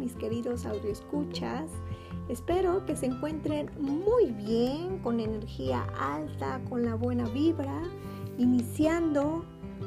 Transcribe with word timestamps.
mis 0.00 0.14
queridos 0.14 0.66
audioescuchas. 0.66 1.70
Espero 2.28 2.84
que 2.86 2.96
se 2.96 3.06
encuentren 3.06 3.70
muy 3.78 4.32
bien, 4.32 4.98
con 4.98 5.20
energía 5.20 5.84
alta, 5.98 6.60
con 6.68 6.84
la 6.84 6.94
buena 6.94 7.28
vibra, 7.28 7.82
iniciando 8.38 9.44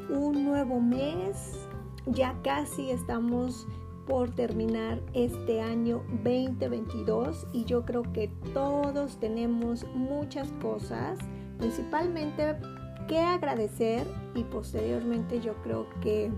un 0.08 0.44
nuevo 0.44 0.80
mes. 0.80 1.68
Ya 2.06 2.38
casi 2.42 2.90
estamos 2.90 3.66
por 4.06 4.30
terminar 4.30 5.00
este 5.14 5.60
año 5.60 6.02
2022 6.22 7.46
y 7.52 7.64
yo 7.64 7.84
creo 7.84 8.02
que 8.12 8.28
todos 8.52 9.18
tenemos 9.18 9.84
muchas 9.94 10.52
cosas, 10.60 11.18
principalmente 11.58 12.56
que 13.08 13.18
agradecer 13.18 14.06
y 14.34 14.44
posteriormente 14.44 15.40
yo 15.40 15.54
creo 15.62 15.86
que 16.02 16.30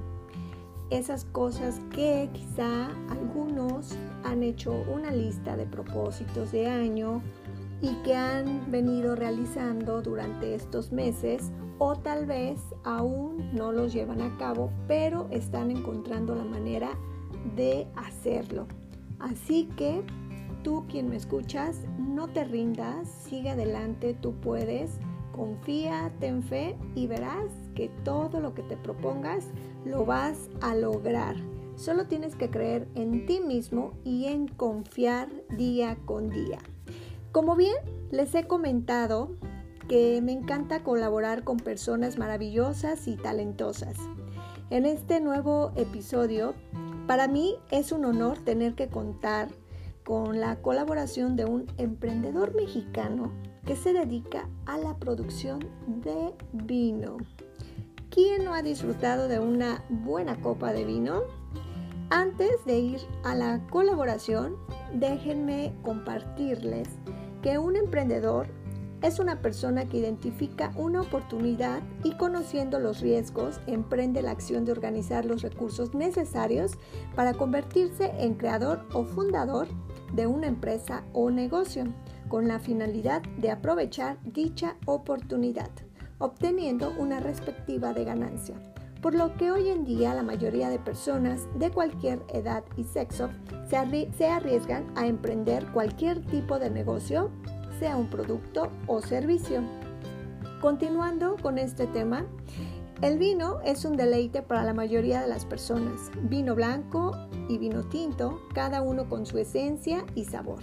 esas 0.91 1.25
cosas 1.27 1.81
que 1.91 2.29
quizá 2.33 2.89
algunos 3.11 3.97
han 4.25 4.43
hecho 4.43 4.73
una 4.93 5.11
lista 5.11 5.57
de 5.57 5.67
propósitos 5.67 6.53
de 6.53 6.67
año 6.69 7.23
y 7.83 7.95
que 8.03 8.15
han 8.15 8.71
venido 8.71 9.17
realizando 9.17 10.01
durante 10.01 10.55
estos 10.55 10.93
meses 10.93 11.51
o 11.79 11.97
tal 11.97 12.27
vez 12.27 12.61
aún 12.85 13.51
no 13.53 13.73
los 13.73 13.93
llevan 13.93 14.23
a 14.23 14.37
cabo, 14.39 14.71
pero 14.89 15.29
están 15.30 15.71
encontrando 15.71 16.35
la 16.35 16.45
manera 16.45 16.91
de 17.55 17.87
hacerlo. 17.97 18.66
Así 19.19 19.69
que 19.77 20.03
tú 20.63 20.85
quien 20.89 21.09
me 21.09 21.16
escuchas, 21.16 21.83
no 21.99 22.29
te 22.29 22.45
rindas, 22.45 23.09
sigue 23.09 23.51
adelante, 23.51 24.15
tú 24.15 24.35
puedes, 24.41 24.99
confía, 25.33 26.11
ten 26.19 26.43
fe 26.43 26.77
y 26.95 27.07
verás 27.07 27.53
que 27.75 27.91
todo 28.05 28.41
lo 28.41 28.55
que 28.55 28.63
te 28.63 28.77
propongas 28.77 29.49
lo 29.87 30.05
vas 30.05 30.51
a 30.61 30.75
lograr. 30.75 31.37
Solo 31.77 32.07
tienes 32.07 32.35
que 32.35 32.51
creer 32.51 32.88
en 32.95 33.24
ti 33.24 33.41
mismo 33.41 33.93
y 34.05 34.27
en 34.27 34.49
confiar 34.49 35.29
día 35.57 35.97
con 36.05 36.29
día. 36.29 36.59
Como 37.30 37.55
bien 37.55 37.77
les 38.10 38.35
he 38.35 38.45
comentado 38.45 39.30
que 39.88 40.21
me 40.23 40.33
encanta 40.33 40.83
colaborar 40.83 41.45
con 41.45 41.59
personas 41.59 42.19
maravillosas 42.19 43.07
y 43.07 43.16
talentosas. 43.16 43.97
En 44.71 44.85
este 44.85 45.21
nuevo 45.21 45.71
episodio, 45.77 46.55
para 47.07 47.29
mí 47.29 47.55
es 47.71 47.93
un 47.93 48.05
honor 48.05 48.38
tener 48.38 48.75
que 48.75 48.88
contar 48.88 49.49
con 50.05 50.41
la 50.41 50.57
colaboración 50.57 51.37
de 51.37 51.45
un 51.45 51.66
emprendedor 51.79 52.55
mexicano 52.57 53.30
que 53.65 53.77
se 53.77 53.93
dedica 53.93 54.49
a 54.65 54.79
la 54.79 54.97
producción 54.97 55.60
de 55.87 56.35
vino. 56.53 57.19
¿Quién 58.17 58.47
no 58.47 58.55
ha 58.55 58.63
disfrutado 58.63 59.29
de 59.29 59.41
una 59.41 59.85
buena 59.91 60.41
copa 60.41 60.73
de 60.73 60.87
vino? 60.87 61.25
Antes 62.09 62.65
de 62.65 62.79
ir 62.79 63.01
a 63.25 63.35
la 63.35 63.61
colaboración, 63.69 64.56
déjenme 64.95 65.75
compartirles 65.83 66.89
que 67.43 67.59
un 67.59 67.77
emprendedor 67.77 68.47
es 69.03 69.19
una 69.19 69.43
persona 69.43 69.84
que 69.84 69.99
identifica 69.99 70.72
una 70.77 71.03
oportunidad 71.03 71.83
y 72.05 72.17
conociendo 72.17 72.81
los 72.81 73.03
riesgos 73.03 73.61
emprende 73.67 74.22
la 74.22 74.31
acción 74.31 74.65
de 74.65 74.72
organizar 74.72 75.27
los 75.27 75.43
recursos 75.43 75.94
necesarios 75.94 76.72
para 77.15 77.34
convertirse 77.34 78.15
en 78.19 78.33
creador 78.33 78.87
o 78.94 79.05
fundador 79.05 79.69
de 80.15 80.27
una 80.27 80.47
empresa 80.47 81.05
o 81.12 81.31
negocio 81.31 81.84
con 82.28 82.49
la 82.49 82.61
finalidad 82.61 83.21
de 83.37 83.50
aprovechar 83.50 84.17
dicha 84.25 84.78
oportunidad 84.87 85.69
obteniendo 86.19 86.93
una 86.99 87.21
respectiva 87.21 87.93
de 87.93 88.05
ganancia. 88.05 88.56
Por 89.00 89.15
lo 89.15 89.37
que 89.37 89.53
hoy 89.53 89.69
en 89.69 89.84
día 89.84 90.15
la 90.15 90.22
mayoría 90.22 90.69
de 90.69 90.78
personas 90.78 91.47
de 91.59 91.71
cualquier 91.71 92.25
edad 92.33 92.65
y 92.77 92.84
sexo 92.84 93.31
se, 93.69 94.27
arriesgan 94.27 94.87
a 94.97 95.06
emprender 95.06 95.66
cualquier 95.72 96.25
tipo 96.26 96.59
de 96.59 96.71
negocio, 96.71 97.31
sea 97.78 97.97
un 97.97 98.09
producto 98.09 98.71
o 98.87 99.00
servicio. 99.00 99.62
Continuando 100.60 101.37
con 101.41 101.59
este 101.59 101.87
tema, 101.87 102.26
el 103.03 103.19
vino 103.19 103.60
es 103.60 103.84
un 103.84 103.97
deleite 103.97 104.41
para 104.41 104.65
la 104.65 104.72
mayoría 104.72 105.21
de 105.21 105.28
las 105.28 105.44
personas. 105.44 106.10
Vino 106.22 106.55
blanco 106.55 107.12
y 107.49 107.59
vino 107.59 107.84
tinto, 107.84 108.41
cada 108.55 108.81
uno 108.81 109.09
con 109.09 109.26
su 109.26 109.37
esencia 109.38 110.05
y 110.15 110.25
sabor. 110.25 110.60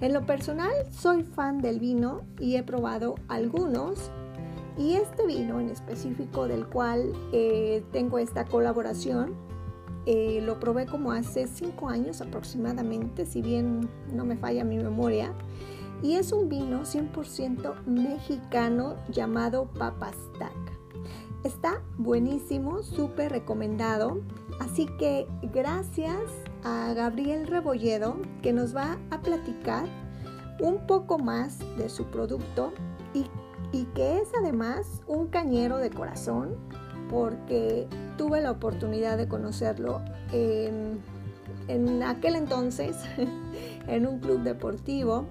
En 0.00 0.12
lo 0.12 0.26
personal, 0.26 0.72
soy 0.90 1.22
fan 1.22 1.62
del 1.62 1.78
vino 1.78 2.22
y 2.40 2.56
he 2.56 2.62
probado 2.62 3.14
algunos 3.28 4.10
y 4.78 4.94
este 4.94 5.26
vino 5.26 5.60
en 5.60 5.68
específico 5.68 6.48
del 6.48 6.66
cual 6.66 7.12
eh, 7.32 7.82
tengo 7.92 8.18
esta 8.18 8.44
colaboración, 8.44 9.34
eh, 10.06 10.40
lo 10.42 10.58
probé 10.58 10.86
como 10.86 11.12
hace 11.12 11.46
5 11.46 11.88
años 11.88 12.20
aproximadamente, 12.20 13.26
si 13.26 13.42
bien 13.42 13.88
no 14.12 14.24
me 14.24 14.36
falla 14.36 14.64
mi 14.64 14.78
memoria. 14.78 15.34
Y 16.02 16.14
es 16.14 16.32
un 16.32 16.48
vino 16.48 16.80
100% 16.80 17.84
mexicano 17.84 18.96
llamado 19.10 19.68
Papastac. 19.78 20.52
Está 21.44 21.82
buenísimo, 21.98 22.82
súper 22.82 23.32
recomendado. 23.32 24.20
Así 24.60 24.86
que 24.98 25.26
gracias 25.52 26.22
a 26.64 26.92
Gabriel 26.94 27.46
Rebolledo 27.46 28.16
que 28.42 28.52
nos 28.52 28.74
va 28.74 28.98
a 29.10 29.20
platicar 29.20 29.86
un 30.60 30.86
poco 30.86 31.18
más 31.18 31.58
de 31.76 31.88
su 31.88 32.04
producto 32.04 32.72
y 33.72 33.84
que 33.86 34.18
es 34.18 34.28
además 34.38 35.02
un 35.06 35.28
cañero 35.28 35.78
de 35.78 35.90
corazón 35.90 36.56
porque 37.08 37.88
tuve 38.16 38.40
la 38.40 38.52
oportunidad 38.52 39.16
de 39.18 39.28
conocerlo 39.28 40.00
en, 40.32 41.00
aquel 42.02 42.36
entonces 42.36 42.96
en 43.88 44.06
un 44.06 44.18
club 44.18 44.42
deportivo 44.42 45.26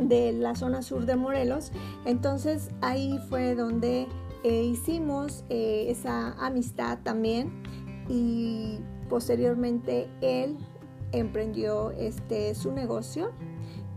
de 0.00 0.32
la 0.32 0.54
zona 0.54 0.82
sur 0.82 1.06
de 1.06 1.16
Morelos. 1.16 1.72
Entonces 2.04 2.70
ahí 2.80 3.18
fue 3.28 3.54
donde 3.54 4.06
eh, 4.44 4.62
hicimos 4.62 5.44
eh, 5.48 5.86
esa 5.88 6.32
amistad 6.44 6.98
también 7.02 7.62
y 8.08 8.78
posteriormente 9.08 10.08
él 10.20 10.56
emprendió 11.12 11.92
este 11.92 12.54
su 12.54 12.72
negocio 12.72 13.32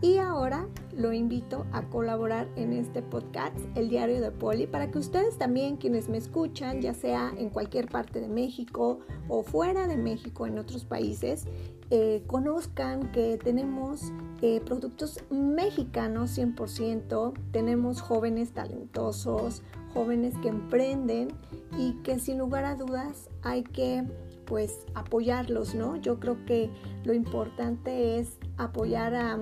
y 0.02 0.18
ahora 0.18 0.68
lo 0.96 1.14
invito 1.14 1.66
a 1.72 1.84
colaborar 1.84 2.48
en 2.56 2.74
este 2.74 3.02
podcast, 3.02 3.56
El 3.76 3.90
Diario 3.90 4.22
de 4.22 4.32
Poli, 4.32 4.68
para 4.68 4.92
que 4.92 4.98
ustedes 4.98 5.38
también, 5.38 5.78
quienes 5.78 6.10
me 6.10 6.18
escuchan, 6.18 6.82
ya 6.82 6.94
sea 6.94 7.34
en 7.38 7.50
cualquier 7.50 7.88
parte 7.88 8.20
de 8.20 8.28
México 8.28 9.00
o 9.28 9.44
fuera 9.44 9.88
de 9.88 9.98
México, 9.98 10.48
en 10.48 10.58
otros 10.58 10.86
países, 10.86 11.46
eh, 11.90 12.24
conozcan 12.28 13.12
que 13.12 13.38
tenemos 13.38 14.14
eh, 14.42 14.62
productos 14.64 15.20
mexicanos 15.32 16.38
100%, 16.38 17.34
tenemos 17.52 18.02
jóvenes 18.02 18.52
talentosos, 18.52 19.64
jóvenes 19.94 20.36
que 20.38 20.50
emprenden 20.50 21.30
y 21.78 21.94
que 22.04 22.20
sin 22.20 22.38
lugar 22.38 22.64
a 22.66 22.76
dudas 22.76 23.30
hay 23.42 23.64
que 23.64 24.06
pues 24.46 24.86
apoyarlos, 24.96 25.76
¿no? 25.76 25.96
Yo 25.96 26.20
creo 26.20 26.44
que 26.46 26.70
lo 27.04 27.14
importante 27.14 28.20
es 28.20 28.38
apoyar 28.58 29.14
a 29.14 29.38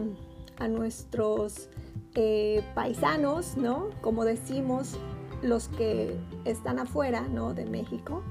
a 0.59 0.67
nuestros 0.67 1.69
eh, 2.15 2.63
paisanos, 2.75 3.57
¿no? 3.57 3.89
Como 4.01 4.25
decimos, 4.25 4.97
los 5.41 5.69
que 5.69 6.17
están 6.45 6.79
afuera, 6.79 7.27
¿no? 7.27 7.53
De 7.53 7.65
México. 7.65 8.23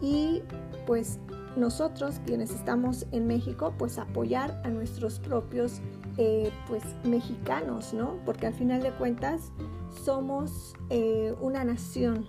Y 0.00 0.42
pues 0.86 1.18
nosotros, 1.56 2.20
quienes 2.26 2.50
estamos 2.50 3.06
en 3.12 3.26
México, 3.26 3.74
pues 3.78 3.98
apoyar 3.98 4.60
a 4.64 4.68
nuestros 4.68 5.18
propios, 5.18 5.80
eh, 6.16 6.50
pues, 6.66 6.82
mexicanos, 7.04 7.92
¿no? 7.92 8.16
Porque 8.24 8.46
al 8.46 8.54
final 8.54 8.82
de 8.82 8.90
cuentas 8.92 9.52
somos 10.04 10.74
eh, 10.90 11.34
una 11.40 11.64
nación 11.64 12.28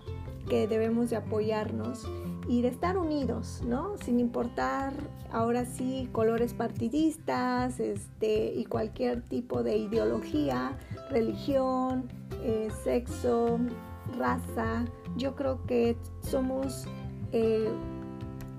que 0.49 0.67
debemos 0.67 1.09
de 1.09 1.17
apoyarnos 1.17 2.05
y 2.47 2.61
de 2.61 2.67
estar 2.67 2.97
unidos, 2.97 3.61
¿no? 3.65 3.97
Sin 3.97 4.19
importar 4.19 4.93
ahora 5.31 5.65
sí 5.65 6.09
colores 6.11 6.53
partidistas 6.53 7.79
este, 7.79 8.53
y 8.53 8.65
cualquier 8.65 9.21
tipo 9.21 9.63
de 9.63 9.77
ideología, 9.77 10.77
religión, 11.09 12.09
eh, 12.43 12.69
sexo, 12.83 13.59
raza. 14.17 14.85
Yo 15.15 15.35
creo 15.35 15.63
que 15.65 15.97
somos 16.21 16.85
eh, 17.31 17.69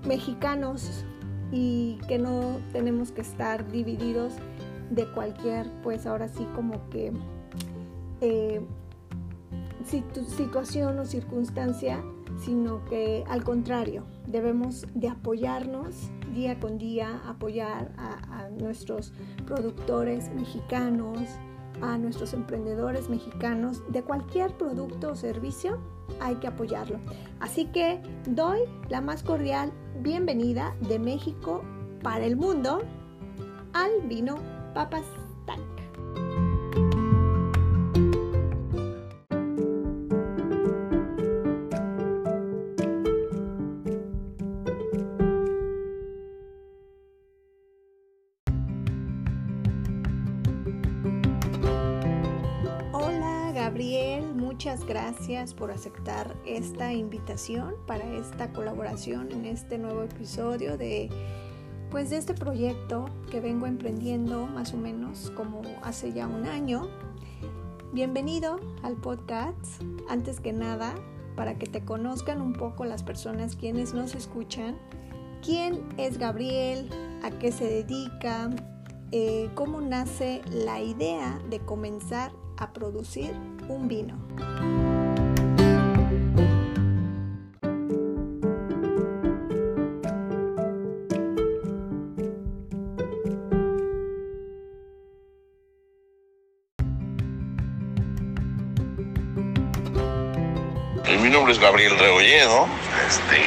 mexicanos 0.07 1.05
y 1.51 1.99
que 2.07 2.17
no 2.17 2.59
tenemos 2.71 3.11
que 3.11 3.21
estar 3.21 3.69
divididos 3.71 4.33
de 4.89 5.05
cualquier, 5.11 5.69
pues 5.83 6.05
ahora 6.05 6.27
sí 6.27 6.47
como 6.55 6.89
que 6.89 7.11
eh, 8.21 8.61
situación 9.85 10.97
o 10.99 11.05
circunstancia 11.05 12.03
sino 12.37 12.83
que 12.85 13.23
al 13.27 13.43
contrario, 13.43 14.03
debemos 14.27 14.85
de 14.93 15.09
apoyarnos 15.09 16.09
día 16.33 16.59
con 16.59 16.77
día, 16.77 17.21
apoyar 17.25 17.91
a, 17.97 18.49
nuestros 18.59 19.11
productores 19.45 20.29
mexicanos, 20.33 21.19
a 21.81 21.97
nuestros 21.97 22.33
emprendedores 22.33 23.09
mexicanos 23.09 23.83
de 23.91 24.01
cualquier 24.01 24.55
producto 24.55 25.11
o 25.11 25.15
servicio, 25.15 25.79
hay 26.21 26.35
que 26.35 26.47
apoyarlo. 26.47 26.99
Así 27.39 27.65
que 27.65 28.01
doy 28.27 28.59
la 28.89 29.01
más 29.01 29.23
cordial 29.23 29.71
bienvenida 30.01 30.75
de 30.87 30.99
México 30.99 31.63
para 32.01 32.25
el 32.25 32.37
mundo 32.37 32.81
al 33.73 34.07
vino 34.07 34.37
Papas 34.73 35.03
Gabriel, 53.55 54.35
muchas 54.35 54.85
gracias 54.85 55.53
por 55.53 55.71
aceptar 55.71 56.35
esta 56.45 56.91
invitación 56.91 57.75
para 57.87 58.03
esta 58.03 58.51
colaboración 58.51 59.31
en 59.31 59.45
este 59.45 59.77
nuevo 59.77 60.03
episodio 60.03 60.77
de 60.77 61.09
pues 61.89 62.09
de 62.09 62.17
este 62.17 62.33
proyecto 62.33 63.05
que 63.31 63.39
vengo 63.39 63.65
emprendiendo 63.65 64.45
más 64.45 64.73
o 64.73 64.77
menos 64.77 65.31
como 65.37 65.61
hace 65.83 66.11
ya 66.11 66.27
un 66.27 66.45
año. 66.45 66.89
Bienvenido 67.93 68.59
al 68.83 68.97
podcast. 68.97 69.81
Antes 70.09 70.41
que 70.41 70.51
nada, 70.51 70.93
para 71.37 71.57
que 71.57 71.65
te 71.65 71.85
conozcan 71.85 72.41
un 72.41 72.51
poco 72.51 72.83
las 72.83 73.03
personas 73.03 73.55
quienes 73.55 73.93
nos 73.93 74.15
escuchan, 74.15 74.77
quién 75.41 75.87
es 75.95 76.17
Gabriel, 76.17 76.89
a 77.23 77.31
qué 77.31 77.53
se 77.53 77.63
dedica, 77.63 78.49
eh, 79.13 79.49
cómo 79.55 79.79
nace 79.79 80.41
la 80.51 80.81
idea 80.81 81.39
de 81.49 81.59
comenzar 81.59 82.33
a 82.57 82.71
producir 82.71 83.33
un 83.67 83.87
vino. 83.87 84.15
Mi 101.21 101.29
nombre 101.31 101.53
es 101.53 101.59
Gabriel 101.59 101.97
Rebolledo. 101.97 102.67
Este, 103.07 103.41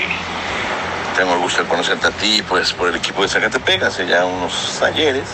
tengo 1.16 1.34
el 1.34 1.40
gusto 1.40 1.62
de 1.62 1.69
conocerte 1.69 2.06
a 2.06 2.10
ti 2.10 2.43
pues, 2.49 2.72
por 2.72 2.88
el 2.88 2.96
equipo 2.96 3.22
de 3.22 3.28
Zacatepec 3.28 3.82
hace 3.82 4.06
ya 4.06 4.25
unos 4.25 4.82
ayeres. 4.82 5.28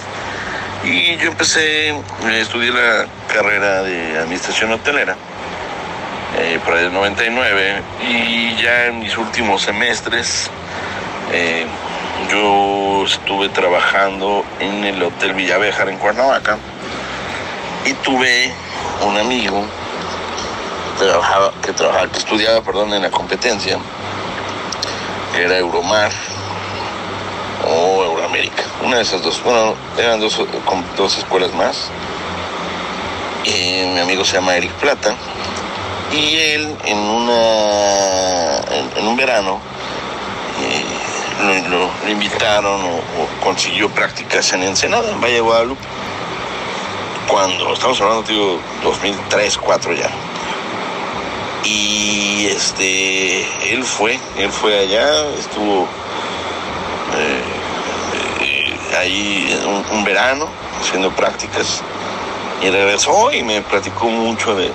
Y 0.84 1.16
yo 1.16 1.30
empecé, 1.30 1.88
eh, 1.88 2.02
estudié 2.40 2.70
la 2.70 3.06
carrera 3.34 3.82
de 3.82 4.16
administración 4.16 4.70
hotelera 4.70 5.16
eh, 6.38 6.60
para 6.64 6.82
el 6.82 6.92
99 6.92 7.82
y 8.08 8.54
ya 8.62 8.86
en 8.86 9.00
mis 9.00 9.18
últimos 9.18 9.62
semestres 9.62 10.48
eh, 11.32 11.66
yo 12.30 13.04
estuve 13.04 13.48
trabajando 13.48 14.44
en 14.60 14.84
el 14.84 15.02
Hotel 15.02 15.34
Villavejar 15.34 15.88
en 15.88 15.98
Cuernavaca 15.98 16.58
y 17.84 17.92
tuve 17.94 18.52
un 19.04 19.16
amigo 19.16 19.64
que 20.96 21.04
trabajaba, 21.04 21.52
que, 21.60 21.72
que 22.12 22.18
estudiaba 22.18 22.62
perdón, 22.62 22.94
en 22.94 23.02
la 23.02 23.10
competencia, 23.10 23.78
era 25.36 25.58
Euromar 25.58 26.12
o 27.66 28.04
Euroamérica. 28.04 28.62
Una 28.84 28.96
de 28.96 29.02
esas 29.02 29.22
dos. 29.22 29.42
Bueno, 29.42 29.74
eran 29.98 30.20
dos, 30.20 30.40
dos 30.96 31.18
escuelas 31.18 31.52
más. 31.54 31.90
Y 33.44 33.86
mi 33.92 34.00
amigo 34.00 34.24
se 34.24 34.34
llama 34.34 34.56
Eric 34.56 34.72
Plata. 34.72 35.14
Y 36.12 36.36
él 36.36 36.76
en 36.84 36.98
una 36.98 38.60
en, 38.96 39.06
un 39.06 39.16
verano 39.16 39.60
eh, 40.62 41.64
lo, 41.68 42.10
invitaron 42.10 42.80
o, 42.82 43.44
consiguió 43.44 43.90
prácticas 43.90 44.52
en 44.52 44.62
Ensenada, 44.62 45.10
en 45.10 45.20
Valle 45.20 45.34
de 45.34 45.40
Guadalupe. 45.40 45.82
Cuando 47.28 47.72
estamos 47.72 48.00
hablando, 48.00 48.22
digo, 48.22 48.60
2003, 48.82 49.54
2004 49.54 49.92
ya. 49.94 50.10
Y 51.64 52.46
este, 52.46 53.72
él 53.72 53.82
fue, 53.82 54.18
él 54.36 54.50
fue 54.50 54.78
allá, 54.78 55.26
estuvo 55.38 55.88
eh, 57.16 57.54
ahí 58.98 59.58
un, 59.92 60.04
verano 60.04 60.46
haciendo 60.80 61.10
prácticas 61.10 61.82
y 62.62 62.70
regresó 62.70 63.32
y 63.32 63.42
me 63.42 63.60
platicó 63.62 64.06
mucho 64.06 64.54
de, 64.54 64.70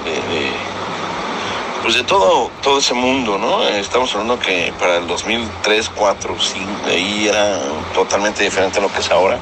pues 1.81 1.96
de 1.96 2.04
todo, 2.04 2.52
todo 2.62 2.80
ese 2.80 2.94
mundo, 2.94 3.38
¿no? 3.38 3.64
Estamos 3.68 4.12
hablando 4.14 4.40
que 4.40 4.74
para 4.80 4.98
el 4.98 5.08
2003, 5.08 5.92
4, 5.96 6.36
5, 6.38 6.70
ahí 6.88 7.28
era 7.28 7.60
totalmente 7.94 8.44
diferente 8.44 8.80
a 8.80 8.81
lo 8.81 8.92
que 8.92 9.00
es 9.00 9.10
ahora. 9.12 9.38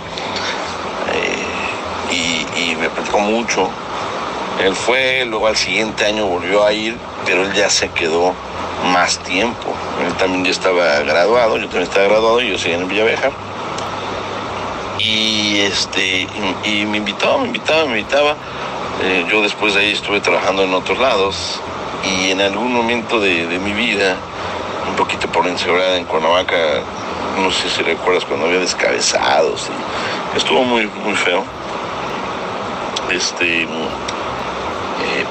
Eh, 1.13 2.45
y, 2.55 2.75
me 2.75 2.89
platicó 2.89 3.19
mucho. 3.19 3.69
Él 4.63 4.75
fue, 4.75 5.25
luego 5.25 5.47
al 5.47 5.57
siguiente 5.57 6.05
año 6.05 6.25
volvió 6.25 6.63
a 6.63 6.73
ir, 6.73 6.97
pero 7.25 7.43
él 7.43 7.53
ya 7.53 7.69
se 7.69 7.89
quedó 7.89 8.33
más 8.91 9.19
tiempo. 9.19 9.73
Él 10.05 10.13
también 10.13 10.45
ya 10.45 10.51
estaba 10.51 10.99
graduado, 10.99 11.57
yo 11.57 11.63
también 11.63 11.83
estaba 11.83 12.07
graduado, 12.07 12.41
y 12.41 12.51
yo 12.51 12.57
seguía 12.57 12.77
en 12.77 12.87
Villavejar 12.87 13.46
y 14.99 15.59
este 15.59 16.27
y, 16.63 16.85
me 16.85 16.97
invitaba, 16.97 17.37
me 17.39 17.47
invitaba, 17.47 17.85
me 17.85 17.99
invitaba. 17.99 18.35
Eh, 19.03 19.25
yo 19.29 19.41
después 19.41 19.73
de 19.75 19.81
ahí 19.81 19.91
estuve 19.91 20.19
trabajando 20.21 20.63
en 20.63 20.73
otros 20.73 20.97
lados 20.97 21.59
y 22.03 22.31
en 22.31 22.41
algún 22.41 22.73
momento 22.73 23.19
de, 23.19 23.59
mi 23.59 23.73
vida, 23.73 24.15
un 24.89 24.95
poquito 24.95 25.27
por 25.27 25.45
inseguridad 25.45 25.97
en 25.97 26.05
Cuernavaca, 26.05 26.81
no 27.37 27.51
sé 27.51 27.69
si 27.69 27.83
recuerdas 27.83 28.25
cuando 28.25 28.47
había 28.47 28.59
descabezados, 28.59 29.69
y 30.33 30.37
estuvo 30.37 30.63
muy, 30.63 30.87
muy 31.03 31.15
feo. 31.15 31.43
Este, 33.11 33.63
eh, 33.63 33.67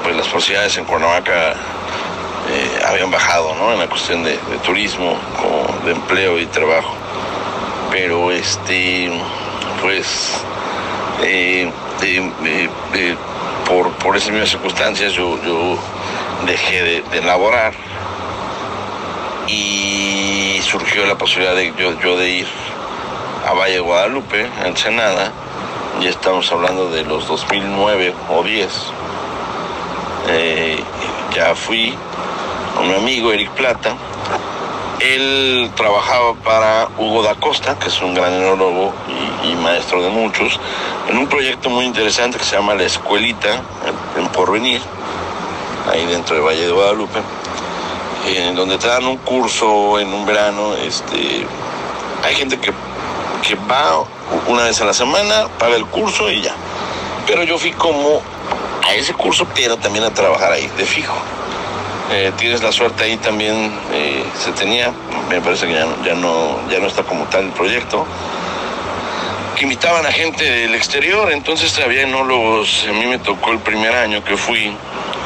pues 0.03 0.15
las 0.15 0.27
posibilidades 0.27 0.77
en 0.77 0.85
Cuernavaca 0.85 1.53
eh, 2.49 2.81
habían 2.87 3.11
bajado, 3.11 3.53
¿no? 3.55 3.73
En 3.73 3.79
la 3.79 3.87
cuestión 3.87 4.23
de, 4.23 4.31
de 4.31 4.57
turismo, 4.63 5.17
de 5.85 5.91
empleo 5.91 6.39
y 6.39 6.45
trabajo. 6.47 6.93
Pero 7.91 8.31
este 8.31 9.11
pues 9.81 10.41
eh, 11.23 11.71
por, 13.67 13.91
por, 13.93 14.17
esas 14.17 14.31
mismas 14.31 14.49
circunstancias 14.49 15.13
yo, 15.13 15.37
dejé 16.45 16.83
de, 16.83 17.03
elaborar 17.17 17.73
y 19.47 20.59
surgió 20.61 21.05
la 21.05 21.17
posibilidad 21.17 21.55
de 21.55 21.73
yo, 21.77 22.17
de 22.17 22.29
ir 22.29 22.47
a 23.47 23.53
Valle 23.53 23.79
Guadalupe, 23.79 24.47
a 24.61 24.67
Ensenada, 24.67 25.31
ya 26.01 26.09
estamos 26.09 26.51
hablando 26.51 26.89
de 26.89 27.03
los 27.03 27.27
2009 27.27 28.13
o 28.29 28.43
10. 28.43 28.69
Eh, 30.29 30.77
ya 31.33 31.55
fui 31.55 31.93
con 32.75 32.89
mi 32.89 32.95
amigo 32.95 33.31
Eric 33.31 33.49
Plata, 33.51 33.95
él 34.99 35.71
trabajaba 35.75 36.33
para 36.35 36.89
Hugo 36.97 37.21
da 37.23 37.35
Costa, 37.35 37.77
que 37.77 37.87
es 37.87 38.01
un 38.01 38.13
gran 38.13 38.33
enólogo 38.33 38.93
y, 39.43 39.55
maestro 39.55 40.01
de 40.01 40.09
muchos, 40.09 40.59
en 41.09 41.17
un 41.17 41.27
proyecto 41.27 41.69
muy 41.69 41.85
interesante 41.85 42.37
que 42.37 42.43
se 42.43 42.55
llama 42.55 42.73
La 42.75 42.83
Escuelita, 42.83 43.61
en, 44.17 44.27
Porvenir, 44.29 44.81
ahí 45.91 46.05
dentro 46.05 46.35
de 46.35 46.41
Valle 46.41 46.65
de 46.65 46.71
Guadalupe, 46.71 47.19
en 48.27 48.55
donde 48.55 48.77
te 48.77 48.87
dan 48.87 49.05
un 49.05 49.17
curso 49.17 49.99
en 49.99 50.13
un 50.13 50.25
verano. 50.25 50.73
Este, 50.75 51.45
hay 52.23 52.35
gente 52.35 52.59
que, 52.59 52.71
que 53.47 53.55
va 53.69 54.03
una 54.47 54.63
vez 54.63 54.81
a 54.81 54.85
la 54.85 54.93
semana, 54.93 55.47
paga 55.59 55.75
el 55.75 55.85
curso 55.85 56.29
y 56.29 56.41
ya. 56.41 56.55
Pero 57.25 57.43
yo 57.43 57.57
fui 57.57 57.71
como 57.71 58.21
a 58.87 58.93
ese 58.95 59.13
curso, 59.13 59.45
pero 59.53 59.77
también 59.77 60.05
a 60.05 60.13
trabajar 60.13 60.51
ahí, 60.51 60.67
de 60.77 60.85
fijo. 60.85 61.15
Eh, 62.09 62.31
tienes 62.37 62.63
la 62.63 62.71
suerte 62.71 63.03
ahí 63.03 63.17
también 63.17 63.69
eh, 63.91 64.23
se 64.39 64.53
tenía, 64.53 64.93
me 65.29 65.41
parece 65.41 65.67
que 65.67 65.73
ya 65.73 66.15
no, 66.15 66.57
ya 66.69 66.79
no, 66.79 66.87
está 66.87 67.03
como 67.03 67.25
tal 67.25 67.45
el 67.45 67.51
proyecto, 67.51 68.05
que 69.57 69.63
invitaban 69.63 70.05
a 70.05 70.11
gente 70.11 70.43
del 70.45 70.73
exterior, 70.73 71.29
entonces 71.33 71.77
había 71.79 72.03
enólogos, 72.03 72.85
a 72.87 72.93
mí 72.93 73.05
me 73.07 73.19
tocó 73.19 73.51
el 73.51 73.59
primer 73.59 73.93
año 73.93 74.23
que 74.23 74.37
fui, 74.37 74.71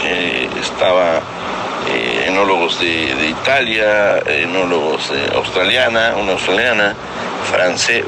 eh, 0.03 0.49
estaba 0.59 1.21
enólogos 2.25 2.79
de, 2.79 3.27
Italia, 3.29 4.19
enólogos 4.27 5.11
de 5.11 5.35
australiana, 5.35 6.15
una 6.19 6.31
australiana, 6.33 6.95
France, 7.51 8.03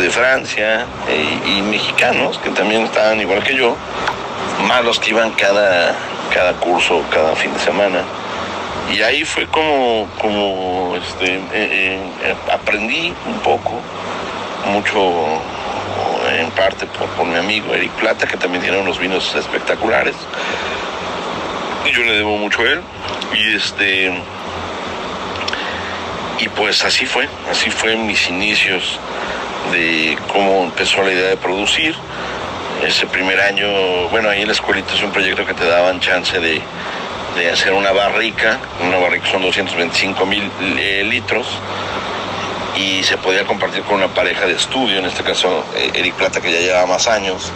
de 0.00 0.10
Francia 0.10 0.86
y 1.46 1.62
mexicanos 1.62 2.38
que 2.38 2.50
también 2.50 2.82
estaban 2.82 3.20
igual 3.20 3.42
que 3.42 3.54
yo, 3.54 3.76
más 4.66 4.84
los 4.84 4.98
que 4.98 5.10
iban 5.10 5.30
cada, 5.32 5.94
cada 6.32 6.52
curso, 6.54 7.02
cada 7.10 7.34
fin 7.36 7.52
de 7.52 7.60
semana. 7.60 8.02
Y 8.92 9.02
ahí 9.02 9.24
fue 9.24 9.46
como, 9.46 10.08
como 10.20 10.96
este, 10.96 11.34
eh, 11.34 12.00
eh, 12.22 12.34
aprendí 12.50 13.12
un 13.26 13.38
poco, 13.40 13.80
mucho 14.72 15.40
en 16.38 16.50
parte 16.50 16.86
por, 16.86 17.26
mi 17.26 17.36
amigo 17.36 17.74
Eric 17.74 17.92
Plata, 17.92 18.26
que 18.26 18.36
también 18.36 18.62
tiene 18.62 18.78
unos 18.78 18.98
vinos 18.98 19.34
espectaculares. 19.34 20.14
Y 21.86 21.92
yo 21.92 22.02
le 22.02 22.12
debo 22.12 22.36
mucho 22.36 22.62
a 22.62 22.64
él. 22.64 22.80
Y 23.34 23.56
este. 23.56 24.12
Y 26.38 26.48
pues 26.50 26.84
así 26.84 27.04
fue, 27.04 27.28
así 27.50 27.70
fue 27.70 27.96
mis 27.96 28.28
inicios 28.28 28.98
de 29.72 30.16
cómo 30.32 30.64
empezó 30.64 31.02
la 31.02 31.12
idea 31.12 31.28
de 31.28 31.36
producir. 31.36 31.94
Ese 32.82 33.06
primer 33.06 33.40
año, 33.40 34.08
bueno, 34.10 34.28
ahí 34.28 34.42
en 34.42 34.46
la 34.46 34.52
escuelita 34.52 34.94
es 34.94 35.02
un 35.02 35.10
proyecto 35.10 35.44
que 35.44 35.52
te 35.52 35.66
daban 35.66 35.98
chance 35.98 36.38
de, 36.38 36.62
de 37.36 37.50
hacer 37.50 37.72
una 37.72 37.90
barrica, 37.90 38.58
una 38.86 38.98
barrica 38.98 39.26
son 39.30 39.42
225 39.42 40.26
mil 40.26 40.48
eh, 40.78 41.04
litros, 41.04 41.46
y 42.76 43.02
se 43.02 43.18
podía 43.18 43.44
compartir 43.44 43.82
con 43.82 43.96
una 43.96 44.08
pareja 44.08 44.46
de 44.46 44.54
estudio, 44.54 44.98
en 44.98 45.06
este 45.06 45.24
caso 45.24 45.64
eh, 45.76 45.90
Eric 45.94 46.14
Plata, 46.14 46.40
que 46.40 46.52
ya 46.52 46.60
llevaba 46.60 46.86
más 46.86 47.08
años, 47.08 47.50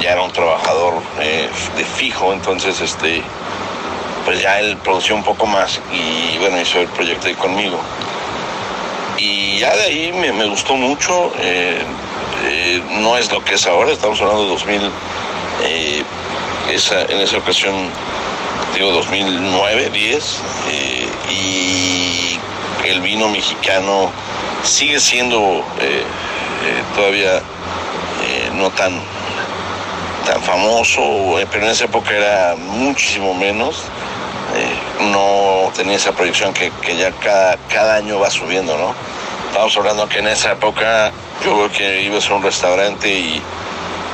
ya 0.00 0.12
era 0.12 0.22
un 0.22 0.32
trabajador 0.32 0.94
eh, 1.20 1.48
de 1.76 1.84
fijo, 1.84 2.32
entonces 2.32 2.80
este 2.80 3.22
pues 4.24 4.40
ya 4.42 4.58
él 4.58 4.76
producía 4.78 5.14
un 5.14 5.22
poco 5.22 5.46
más 5.46 5.80
y 5.92 6.38
bueno, 6.38 6.60
hizo 6.60 6.80
el 6.80 6.88
proyecto 6.88 7.28
ahí 7.28 7.34
conmigo. 7.34 7.78
Y 9.18 9.60
ya 9.60 9.74
de 9.76 9.82
ahí 9.82 10.12
me, 10.12 10.46
gustó 10.46 10.74
mucho, 10.74 11.32
no 13.00 13.16
es 13.16 13.30
lo 13.30 13.44
que 13.44 13.54
es 13.54 13.66
ahora, 13.66 13.92
estamos 13.92 14.20
hablando 14.20 14.44
de 14.44 14.50
2000, 14.50 14.90
esa, 16.72 17.02
en 17.02 17.20
esa 17.20 17.38
ocasión, 17.38 17.74
digo 18.74 18.90
2009, 18.92 19.90
10, 19.90 20.40
y 21.30 22.38
el 22.84 23.00
vino 23.00 23.28
mexicano 23.28 24.10
sigue 24.62 25.00
siendo 25.00 25.38
eh, 25.80 26.02
eh, 26.02 26.04
todavía 26.94 27.36
eh, 27.36 28.50
no 28.54 28.70
tan, 28.70 29.00
tan 30.24 30.42
famoso, 30.42 31.00
pero 31.50 31.64
en 31.64 31.70
esa 31.70 31.84
época 31.84 32.10
era 32.12 32.56
muchísimo 32.56 33.34
menos. 33.34 33.84
no 35.12 35.70
tenía 35.76 35.96
esa 35.96 36.12
proyección 36.12 36.54
que, 36.54 36.70
ya 36.96 37.10
cada, 37.12 37.56
cada 37.68 37.96
año 37.96 38.18
va 38.18 38.30
subiendo, 38.30 38.76
¿no? 38.78 38.94
Estamos 39.48 39.76
hablando 39.76 40.08
que 40.08 40.18
en 40.18 40.28
esa 40.28 40.52
época 40.52 41.12
yo 41.44 41.54
creo 41.54 41.70
que 41.70 42.02
ibas 42.02 42.28
a 42.30 42.34
un 42.34 42.42
restaurante 42.42 43.12
y 43.12 43.42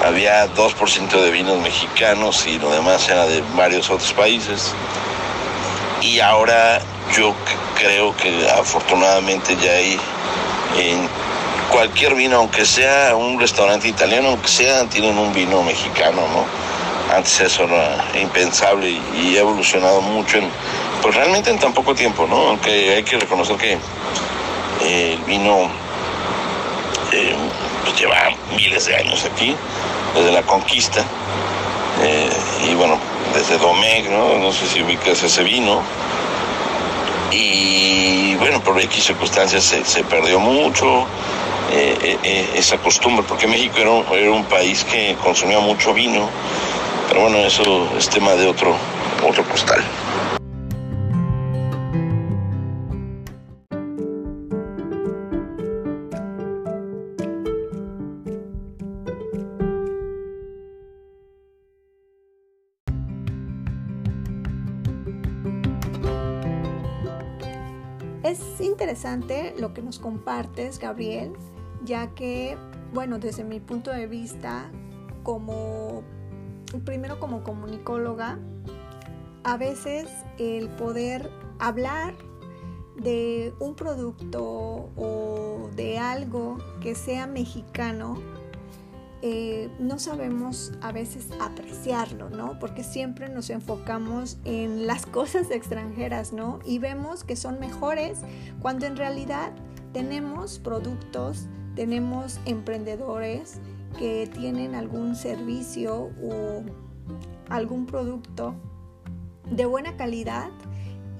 había 0.04 0.52
2% 0.52 1.22
de 1.22 1.30
vinos 1.30 1.58
mexicanos 1.60 2.46
y 2.46 2.58
lo 2.58 2.70
demás 2.70 3.08
era 3.08 3.26
de 3.26 3.42
varios 3.56 3.90
otros 3.90 4.12
países. 4.12 4.72
Y 6.00 6.18
ahora 6.20 6.80
yo 7.16 7.34
creo 7.76 8.16
que 8.16 8.48
afortunadamente 8.50 9.56
ya 9.62 9.72
hay 9.72 9.98
en 10.78 11.08
cualquier 11.70 12.14
vino, 12.14 12.36
aunque 12.36 12.66
sea 12.66 13.14
un 13.14 13.38
restaurante 13.38 13.88
italiano, 13.88 14.28
aunque 14.28 14.48
sea, 14.48 14.84
tienen 14.86 15.16
un 15.16 15.32
vino 15.32 15.62
mexicano, 15.62 16.22
¿no? 16.28 17.14
Antes 17.14 17.40
eso 17.40 17.64
era 17.64 18.04
impensable 18.20 18.90
y, 18.90 19.36
ha 19.36 19.40
evolucionado 19.40 20.00
mucho, 20.00 20.38
en, 20.38 20.48
pues 21.00 21.14
realmente 21.14 21.50
en 21.50 21.58
tan 21.58 21.72
poco 21.72 21.94
tiempo, 21.94 22.26
¿no? 22.26 22.48
Aunque 22.48 22.94
hay 22.94 23.02
que 23.04 23.18
reconocer 23.18 23.56
que 23.56 23.78
eh, 24.82 25.14
el 25.14 25.24
vino 25.24 25.70
pues 27.92 28.00
lleva 28.00 28.16
miles 28.56 28.86
de 28.86 28.96
años 28.96 29.24
aquí, 29.24 29.54
desde 30.14 30.32
la 30.32 30.42
conquista, 30.42 31.02
eh, 32.02 32.30
y 32.70 32.74
bueno, 32.74 32.98
desde 33.34 33.58
Domecq, 33.58 34.08
¿no? 34.10 34.38
No 34.38 34.52
sé 34.52 34.66
si 34.66 34.82
ubicas 34.82 35.22
ese 35.22 35.42
vino, 35.42 35.82
y 37.30 38.34
bueno, 38.36 38.60
por 38.60 38.80
X 38.80 39.04
circunstancias 39.04 39.64
se, 39.84 40.04
perdió 40.04 40.38
mucho 40.38 41.06
eh, 41.72 42.18
eh, 42.22 42.50
esa 42.54 42.78
costumbre, 42.78 43.24
porque 43.26 43.46
México 43.46 43.78
era 43.78 43.90
un, 43.90 44.04
era 44.12 44.30
un, 44.30 44.44
país 44.44 44.84
que 44.84 45.16
consumía 45.22 45.60
mucho 45.60 45.94
vino, 45.94 46.28
pero 47.08 47.22
bueno, 47.22 47.38
eso 47.38 47.90
es 47.96 48.08
tema 48.08 48.32
de 48.32 48.46
otro, 48.46 48.74
otro 49.26 49.44
costal. 49.44 49.82
Interesante 68.60 69.54
lo 69.58 69.74
que 69.74 69.82
nos 69.82 69.98
compartes, 69.98 70.78
Gabriel, 70.78 71.32
ya 71.84 72.14
que, 72.14 72.56
bueno, 72.92 73.18
desde 73.18 73.44
mi 73.44 73.60
punto 73.60 73.90
de 73.90 74.06
vista, 74.06 74.70
como, 75.22 76.02
primero 76.84 77.18
como 77.18 77.42
comunicóloga, 77.42 78.38
a 79.44 79.56
veces 79.56 80.08
el 80.38 80.68
poder 80.70 81.30
hablar 81.58 82.14
de 82.96 83.54
un 83.58 83.74
producto 83.74 84.90
o 84.96 85.70
de 85.74 85.98
algo 85.98 86.58
que 86.80 86.94
sea 86.94 87.26
mexicano 87.26 88.18
eh, 89.24 89.70
no 89.78 90.00
sabemos 90.00 90.72
a 90.80 90.90
veces 90.90 91.28
apreciarlo, 91.40 92.28
¿no? 92.28 92.58
Porque 92.58 92.82
siempre 92.82 93.28
nos 93.28 93.50
enfocamos 93.50 94.38
en 94.44 94.88
las 94.88 95.06
cosas 95.06 95.50
extranjeras, 95.52 96.32
¿no? 96.32 96.58
Y 96.64 96.78
vemos 96.78 97.22
que 97.22 97.36
son 97.36 97.60
mejores 97.60 98.18
cuando 98.60 98.86
en 98.86 98.96
realidad 98.96 99.52
tenemos 99.92 100.58
productos, 100.58 101.46
tenemos 101.76 102.40
emprendedores 102.46 103.60
que 103.96 104.28
tienen 104.32 104.74
algún 104.74 105.14
servicio 105.14 106.10
o 106.20 106.64
algún 107.48 107.86
producto 107.86 108.56
de 109.48 109.66
buena 109.66 109.96
calidad 109.96 110.50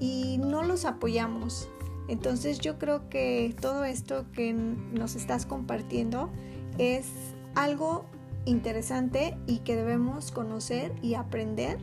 y 0.00 0.38
no 0.38 0.64
los 0.64 0.84
apoyamos. 0.86 1.68
Entonces 2.08 2.58
yo 2.58 2.78
creo 2.78 3.08
que 3.08 3.54
todo 3.60 3.84
esto 3.84 4.26
que 4.32 4.52
nos 4.52 5.14
estás 5.14 5.46
compartiendo 5.46 6.30
es 6.78 7.06
algo 7.54 8.06
interesante 8.44 9.36
y 9.46 9.58
que 9.58 9.76
debemos 9.76 10.30
conocer 10.30 10.92
y 11.02 11.14
aprender 11.14 11.78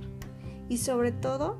y 0.67 0.77
sobre 0.77 1.11
todo 1.11 1.57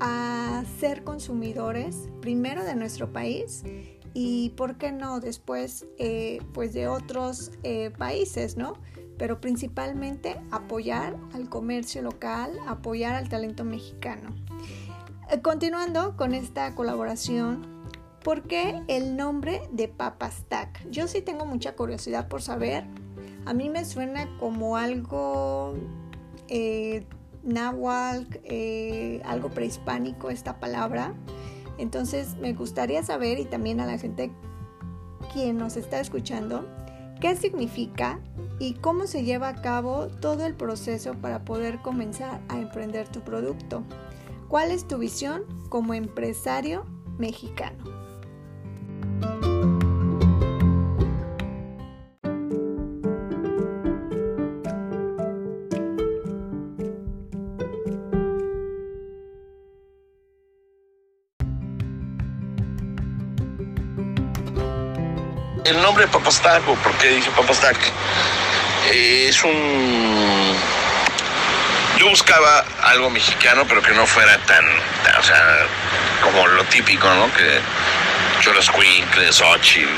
a 0.00 0.64
ser 0.78 1.04
consumidores 1.04 2.08
primero 2.20 2.64
de 2.64 2.74
nuestro 2.74 3.12
país 3.12 3.64
y 4.12 4.50
por 4.50 4.78
qué 4.78 4.92
no 4.92 5.20
después 5.20 5.86
eh, 5.98 6.40
pues 6.54 6.72
de 6.72 6.88
otros 6.88 7.52
eh, 7.62 7.90
países, 7.98 8.56
¿no? 8.56 8.74
Pero 9.18 9.40
principalmente 9.40 10.40
apoyar 10.50 11.16
al 11.34 11.48
comercio 11.48 12.02
local, 12.02 12.52
apoyar 12.66 13.14
al 13.14 13.28
talento 13.28 13.64
mexicano. 13.64 14.34
Eh, 15.30 15.40
continuando 15.42 16.16
con 16.16 16.34
esta 16.34 16.74
colaboración, 16.74 17.66
¿por 18.22 18.44
qué 18.44 18.82
el 18.88 19.16
nombre 19.16 19.62
de 19.72 19.88
Papastac? 19.88 20.88
Yo 20.90 21.08
sí 21.08 21.20
tengo 21.20 21.44
mucha 21.44 21.74
curiosidad 21.74 22.28
por 22.28 22.40
saber 22.40 22.86
a 23.46 23.54
mí 23.54 23.70
me 23.70 23.84
suena 23.84 24.28
como 24.38 24.76
algo 24.76 25.74
eh, 26.48 27.06
náhuatl, 27.44 28.38
eh, 28.42 29.22
algo 29.24 29.50
prehispánico 29.50 30.30
esta 30.30 30.58
palabra. 30.58 31.14
Entonces 31.78 32.36
me 32.36 32.52
gustaría 32.52 33.02
saber 33.02 33.38
y 33.38 33.44
también 33.44 33.80
a 33.80 33.86
la 33.86 33.98
gente 33.98 34.32
quien 35.32 35.56
nos 35.58 35.76
está 35.76 36.00
escuchando, 36.00 36.66
qué 37.20 37.36
significa 37.36 38.20
y 38.58 38.74
cómo 38.74 39.06
se 39.06 39.22
lleva 39.22 39.48
a 39.48 39.62
cabo 39.62 40.08
todo 40.08 40.44
el 40.44 40.54
proceso 40.54 41.14
para 41.14 41.44
poder 41.44 41.80
comenzar 41.82 42.40
a 42.48 42.58
emprender 42.58 43.08
tu 43.08 43.20
producto. 43.20 43.84
¿Cuál 44.48 44.70
es 44.70 44.88
tu 44.88 44.98
visión 44.98 45.42
como 45.68 45.94
empresario 45.94 46.84
mexicano? 47.18 48.05
El 65.66 65.82
nombre 65.82 66.06
Papastac, 66.06 66.66
o 66.68 66.74
por 66.76 66.92
qué 66.98 67.08
dice 67.08 67.30
Papastac, 67.30 67.76
eh, 68.92 69.26
es 69.28 69.42
un... 69.42 70.54
Yo 71.98 72.08
buscaba 72.08 72.64
algo 72.82 73.10
mexicano, 73.10 73.64
pero 73.66 73.82
que 73.82 73.92
no 73.92 74.06
fuera 74.06 74.36
tan, 74.38 74.64
o 75.18 75.22
sea, 75.22 75.66
como 76.22 76.46
lo 76.46 76.64
típico, 76.64 77.08
¿no? 77.08 77.32
Que 77.32 77.58
Choloscuincles, 78.40 79.34
Xochitl, 79.34 79.88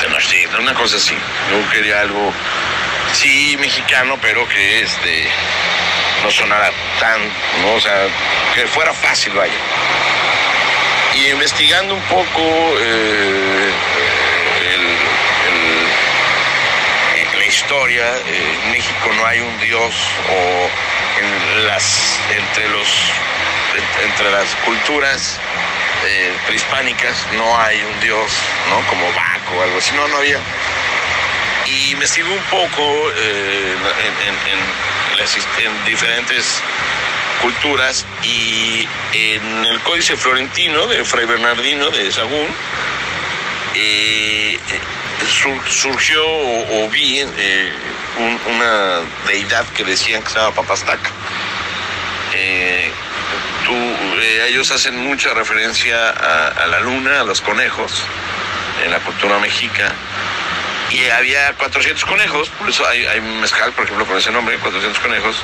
Tenochtitlan, 0.00 0.62
una 0.62 0.74
cosa 0.74 0.96
así. 0.98 1.16
Yo 1.50 1.70
quería 1.70 2.02
algo, 2.02 2.32
sí, 3.14 3.56
mexicano, 3.58 4.18
pero 4.20 4.46
que 4.48 4.82
este, 4.82 5.26
no 6.22 6.30
sonara 6.30 6.70
tan. 7.00 7.20
O 7.74 7.80
sea, 7.80 8.06
que 8.54 8.66
fuera 8.66 8.92
fácil, 8.92 9.32
vaya. 9.32 9.52
Y 11.14 11.30
investigando 11.30 11.94
un 11.94 12.02
poco, 12.02 12.74
eh, 12.78 13.72
historia, 17.68 18.16
eh, 18.16 18.58
en 18.64 18.70
México 18.70 19.10
no 19.14 19.26
hay 19.26 19.40
un 19.40 19.60
dios 19.60 19.94
o 20.30 20.70
en 21.20 21.66
las, 21.66 22.18
entre, 22.30 22.66
los, 22.70 22.88
entre 24.02 24.30
las 24.30 24.54
culturas 24.64 25.38
eh, 26.06 26.32
prehispánicas 26.46 27.26
no 27.32 27.60
hay 27.60 27.82
un 27.82 28.00
dios, 28.00 28.32
¿no? 28.70 28.86
Como 28.86 29.04
Baco 29.12 29.58
o 29.58 29.62
algo 29.62 29.76
así, 29.76 29.94
no, 29.96 30.08
no 30.08 30.16
había. 30.16 30.38
Y 31.66 31.92
investigo 31.92 32.32
un 32.32 32.42
poco 32.44 33.10
eh, 33.18 33.76
en, 35.58 35.66
en 35.66 35.84
diferentes 35.84 36.62
culturas 37.42 38.06
y 38.22 38.88
en 39.12 39.66
el 39.66 39.78
Códice 39.80 40.16
Florentino 40.16 40.86
de 40.86 41.04
Fray 41.04 41.26
Bernardino 41.26 41.90
de 41.90 42.10
Sagún 42.12 42.48
surgió 45.28 46.24
o, 46.26 46.88
vi 46.90 47.20
eh, 47.20 47.72
una 48.46 49.00
deidad 49.26 49.66
que 49.68 49.84
decían 49.84 50.22
que 50.22 50.30
se 50.30 50.38
llama 50.38 50.54
Papastac. 50.54 50.98
Eh, 52.34 52.90
ellos 54.48 54.70
hacen 54.70 54.96
mucha 54.96 55.34
referencia 55.34 56.10
a, 56.10 56.66
la 56.66 56.80
luna, 56.80 57.20
a 57.20 57.24
los 57.24 57.40
conejos, 57.40 57.92
en 58.84 58.90
la 58.90 58.98
cultura 59.00 59.38
mexica. 59.38 59.92
Y 60.90 61.04
había 61.10 61.52
400 61.54 62.04
conejos, 62.06 62.48
por 62.48 62.68
eso 62.68 62.86
hay, 62.86 63.04
hay 63.04 63.20
mezcal, 63.20 63.72
por 63.72 63.84
ejemplo, 63.84 64.06
con 64.06 64.16
ese 64.16 64.30
nombre, 64.30 64.56
400 64.56 64.98
conejos 65.00 65.36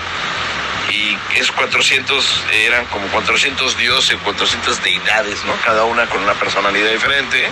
y 0.89 1.17
esos 1.37 1.53
400 1.53 2.45
eran 2.53 2.87
como 2.87 3.07
400 3.09 3.77
dioses, 3.77 4.17
400 4.23 4.83
deidades, 4.83 5.45
¿no? 5.45 5.55
Cada 5.65 5.85
una 5.85 6.07
con 6.07 6.23
una 6.23 6.35
personalidad 6.35 6.91
diferente. 6.91 7.49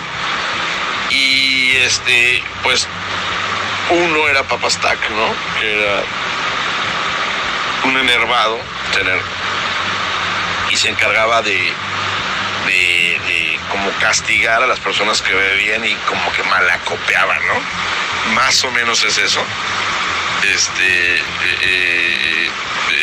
Y 1.13 1.75
este, 1.77 2.43
pues, 2.63 2.87
uno 3.89 4.27
era 4.27 4.43
Papastac, 4.43 4.97
¿no? 5.11 5.59
Que 5.59 5.79
era 5.79 6.03
un 7.83 7.97
enervado, 7.97 8.59
tener, 8.93 9.19
y 10.71 10.75
se 10.75 10.89
encargaba 10.89 11.41
de, 11.41 11.71
de, 12.65 13.21
de, 13.27 13.59
como 13.69 13.91
castigar 13.99 14.63
a 14.63 14.67
las 14.67 14.79
personas 14.79 15.21
que 15.21 15.33
bebían 15.33 15.85
y 15.85 15.93
como 16.07 16.31
que 16.31 16.43
malacopeaban, 16.43 17.45
¿no? 17.47 18.33
Más 18.33 18.63
o 18.63 18.71
menos 18.71 19.03
es 19.03 19.17
eso. 19.17 19.43
Este, 20.51 21.15
eh, 21.15 21.21
eh, 21.63 22.49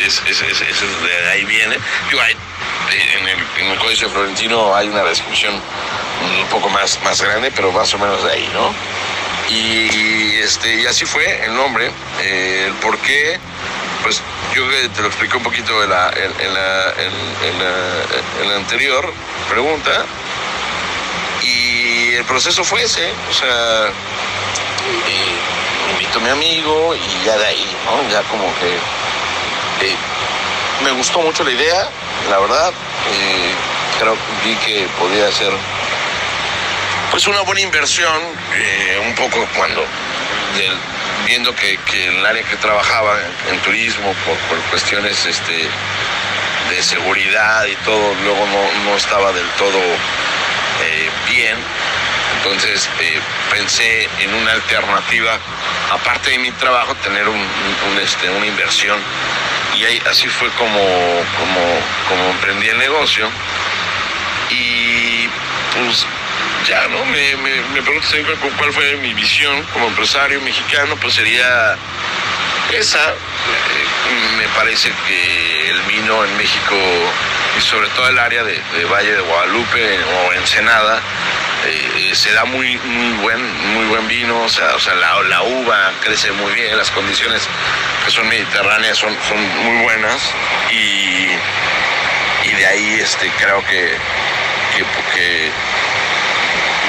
es, 0.05 0.21
de 0.23 1.29
ahí 1.29 1.43
viene. 1.45 1.75
en, 1.75 3.27
el, 3.27 3.39
en 3.59 3.71
el 3.71 3.79
Códice 3.79 4.07
Florentino 4.07 4.75
hay 4.75 4.87
una 4.87 5.03
descripción 5.03 5.53
un 5.53 6.47
poco 6.47 6.69
más, 6.69 6.99
más 7.03 7.21
grande, 7.21 7.51
pero 7.55 7.71
más 7.71 7.93
o 7.93 7.97
menos 7.97 8.23
de 8.23 8.31
ahí, 8.31 8.49
¿no? 8.53 8.73
Y, 9.49 10.37
este, 10.37 10.81
y 10.81 10.85
así 10.85 11.05
fue 11.05 11.45
el 11.45 11.55
nombre, 11.55 11.91
eh, 12.21 12.65
el 12.67 12.73
por 12.75 12.97
qué, 12.99 13.39
pues 14.03 14.21
yo 14.55 14.63
te 14.95 15.01
lo 15.01 15.07
expliqué 15.07 15.37
un 15.37 15.43
poquito 15.43 15.83
en 15.83 15.89
la, 15.89 16.09
en, 16.09 16.53
la, 16.53 16.93
en 18.41 18.49
la, 18.49 18.55
anterior 18.55 19.11
pregunta, 19.49 20.05
y 21.41 22.13
el 22.13 22.23
proceso 22.25 22.63
fue 22.63 22.83
ese, 22.83 23.11
o 23.29 23.33
sea, 23.33 23.87
eh, 23.87 25.60
mi 26.19 26.29
amigo 26.29 26.95
y 26.95 27.25
ya 27.25 27.37
de 27.37 27.45
ahí, 27.45 27.77
¿no? 27.85 28.09
Ya 28.11 28.21
como 28.23 28.45
que 28.59 28.77
me 30.83 30.91
gustó 30.91 31.19
mucho 31.21 31.43
la 31.43 31.51
idea, 31.51 31.87
la 32.29 32.39
verdad. 32.39 32.73
creo 33.99 34.13
que 34.13 34.49
vi 34.49 34.55
que 34.55 34.87
podía 34.99 35.31
ser 35.31 35.51
pues 37.11 37.27
una 37.27 37.41
buena 37.41 37.61
inversión, 37.61 38.21
eh, 38.55 39.03
un 39.05 39.13
poco 39.15 39.45
cuando 39.55 39.85
viendo 41.25 41.53
que, 41.55 41.77
el 42.07 42.25
área 42.25 42.43
que 42.43 42.55
trabajaba 42.57 43.17
en, 43.49 43.59
turismo 43.59 44.13
por, 44.25 44.59
cuestiones 44.69 45.25
este, 45.25 45.67
de 46.69 46.83
seguridad 46.83 47.65
y 47.65 47.75
todo, 47.83 48.13
luego 48.23 48.45
no, 48.85 48.95
estaba 48.95 49.31
del 49.33 49.47
todo 49.57 49.79
eh, 49.79 51.09
bien. 51.29 51.57
Entonces 52.43 52.89
eh, 52.99 53.19
pensé 53.51 54.09
en 54.19 54.33
una 54.33 54.51
alternativa, 54.53 55.37
aparte 55.91 56.31
de 56.31 56.39
mi 56.39 56.51
trabajo, 56.51 56.95
tener 56.95 57.25
este, 58.01 58.29
una 58.29 58.47
inversión 58.47 58.99
y 59.77 59.85
ahí, 59.85 60.01
así 60.09 60.27
fue 60.27 60.49
como, 60.51 60.79
como, 61.37 61.81
como 62.09 62.29
emprendí 62.31 62.67
el 62.67 62.77
negocio. 62.77 63.29
Y 64.49 65.27
pues 65.73 66.05
ya, 66.67 66.87
¿no? 66.87 67.05
Me, 67.05 67.35
me, 67.37 67.61
me 67.73 67.81
preguntas 67.81 68.13
cuál 68.57 68.73
fue 68.73 68.97
mi 68.97 69.13
visión 69.13 69.63
como 69.73 69.87
empresario 69.87 70.41
mexicano, 70.41 70.95
pues 70.97 71.13
sería 71.13 71.77
esa. 72.73 73.09
Eh, 73.09 74.35
me 74.37 74.47
parece 74.49 74.91
que 75.07 75.69
el 75.69 75.81
vino 75.83 76.23
en 76.25 76.37
México 76.37 76.75
y 77.57 77.61
sobre 77.61 77.87
todo 77.89 78.07
el 78.07 78.19
área 78.19 78.43
de, 78.43 78.59
Valle 78.85 79.13
de 79.13 79.21
Guadalupe 79.21 79.99
o 80.03 80.33
Ensenada 80.33 81.01
eh, 81.65 82.11
se 82.13 82.31
da 82.33 82.45
muy 82.45 82.77
muy 82.77 83.13
buen 83.21 83.73
muy 83.73 83.85
buen 83.85 84.07
vino 84.07 84.43
o 84.43 84.49
sea, 84.49 84.75
o 84.75 84.79
sea 84.79 84.93
la, 84.95 85.43
uva 85.43 85.93
crece 86.01 86.31
muy 86.31 86.53
bien 86.53 86.75
las 86.77 86.91
condiciones 86.91 87.47
que 88.03 88.11
son 88.11 88.27
mediterráneas 88.27 88.97
son, 88.97 89.15
muy 89.63 89.83
buenas 89.83 90.33
y, 90.71 91.27
y 92.47 92.53
de 92.55 92.65
ahí 92.65 92.99
este 93.01 93.29
creo 93.39 93.63
que, 93.65 93.95
que, 95.13 95.51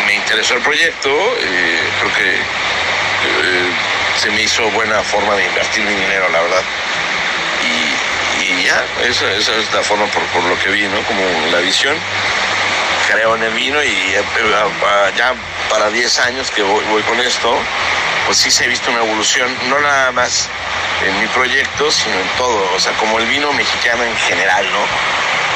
me 0.06 0.14
interesó 0.14 0.54
el 0.54 0.62
proyecto 0.62 1.11
eh, 1.40 1.80
creo 2.00 2.14
que 2.14 2.35
eh, 2.35 3.70
se 4.16 4.30
me 4.30 4.42
hizo 4.42 4.68
buena 4.70 5.02
forma 5.02 5.35
de 5.37 5.44
invertir 5.46 5.85
mi 5.85 5.94
dinero 5.94 6.28
la 6.30 6.40
verdad 6.40 6.62
y 7.62 8.64
ya, 8.64 8.85
esa, 9.04 9.30
esa 9.32 9.56
es 9.56 9.72
la 9.72 9.82
forma 9.82 10.06
por, 10.06 10.22
por, 10.26 10.42
lo 10.44 10.58
que 10.58 10.70
vi, 10.70 10.82
¿no? 10.88 11.00
Como 11.02 11.22
la 11.52 11.58
visión. 11.61 11.96
Creo 13.12 13.37
en 13.37 13.42
el 13.42 13.53
vino 13.53 13.83
y 13.83 13.88
eh, 13.88 14.22
ya 15.16 15.35
para 15.68 15.90
10 15.90 16.18
años 16.20 16.51
que 16.51 16.62
voy, 16.62 16.83
voy 16.87 17.03
con 17.03 17.20
esto, 17.20 17.55
pues 18.27 18.38
sí 18.38 18.51
se 18.51 18.64
ha 18.64 18.68
visto 18.68 18.90
una 18.90 19.01
evolución, 19.01 19.55
no 19.68 19.79
nada 19.81 20.12
más 20.12 20.48
en 21.05 21.20
mi 21.20 21.27
proyecto, 21.29 21.90
sino 21.90 22.14
en 22.14 22.29
todo, 22.38 22.72
o 22.75 22.81
sea, 22.81 22.92
como 22.94 23.18
el 23.18 23.27
vino 23.27 23.53
mexicano 23.53 24.03
en 24.03 24.16
general, 24.16 24.64
¿no? 24.72 24.81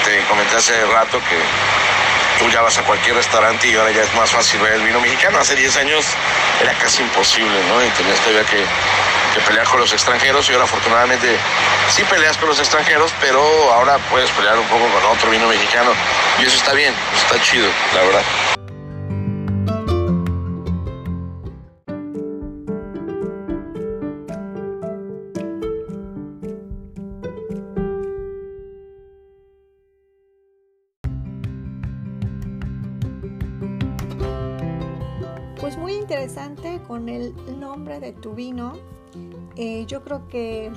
Te 0.04 0.20
comenté 0.24 0.56
hace 0.56 0.84
rato 0.86 1.18
que 1.30 1.36
tú 2.38 2.50
ya 2.50 2.60
vas 2.60 2.76
a 2.78 2.82
cualquier 2.82 3.16
restaurante 3.16 3.68
y 3.68 3.74
ahora 3.74 3.90
ya 3.90 4.02
es 4.02 4.14
más 4.14 4.30
fácil 4.30 4.60
ver 4.60 4.74
el 4.74 4.82
vino 4.82 5.00
mexicano. 5.00 5.38
Hace 5.38 5.54
10 5.56 5.76
años 5.78 6.04
era 6.60 6.72
casi 6.74 7.02
imposible, 7.02 7.58
¿no? 7.68 7.84
Y 7.84 7.88
tenías 7.90 8.18
todavía 8.20 8.44
que, 8.44 8.64
que 9.36 9.42
pelear 9.42 9.66
con 9.66 9.80
los 9.80 9.92
extranjeros 9.92 10.48
y 10.48 10.52
ahora 10.52 10.64
afortunadamente 10.64 11.36
sí 11.90 12.02
peleas 12.04 12.38
con 12.38 12.48
los 12.48 12.58
extranjeros, 12.58 13.12
pero 13.20 13.40
ahora 13.72 13.98
puedes 14.10 14.30
pelear 14.30 14.58
un 14.58 14.66
poco 14.66 14.86
con 14.88 15.04
otro 15.04 15.30
vino 15.30 15.46
mexicano. 15.46 15.90
Y 16.38 16.44
eso 16.44 16.56
está 16.56 16.72
bien, 16.72 16.94
está 17.14 17.40
chido, 17.42 17.68
la 17.94 18.00
verdad. 18.02 18.22
Pues 35.60 35.76
muy 35.76 35.94
interesante 35.94 36.80
con 36.86 37.08
el 37.10 37.34
nombre 37.58 38.00
de 38.00 38.12
tu 38.12 38.32
vino. 38.32 38.95
Eh, 39.56 39.84
yo 39.86 40.02
creo 40.02 40.28
que 40.28 40.70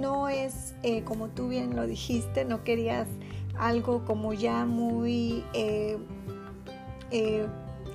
no 0.00 0.28
es 0.28 0.74
eh, 0.82 1.04
como 1.04 1.28
tú 1.28 1.48
bien 1.48 1.76
lo 1.76 1.86
dijiste, 1.86 2.44
no 2.44 2.64
querías 2.64 3.08
algo 3.58 4.04
como 4.04 4.32
ya 4.32 4.64
muy 4.64 5.44
eh, 5.52 5.98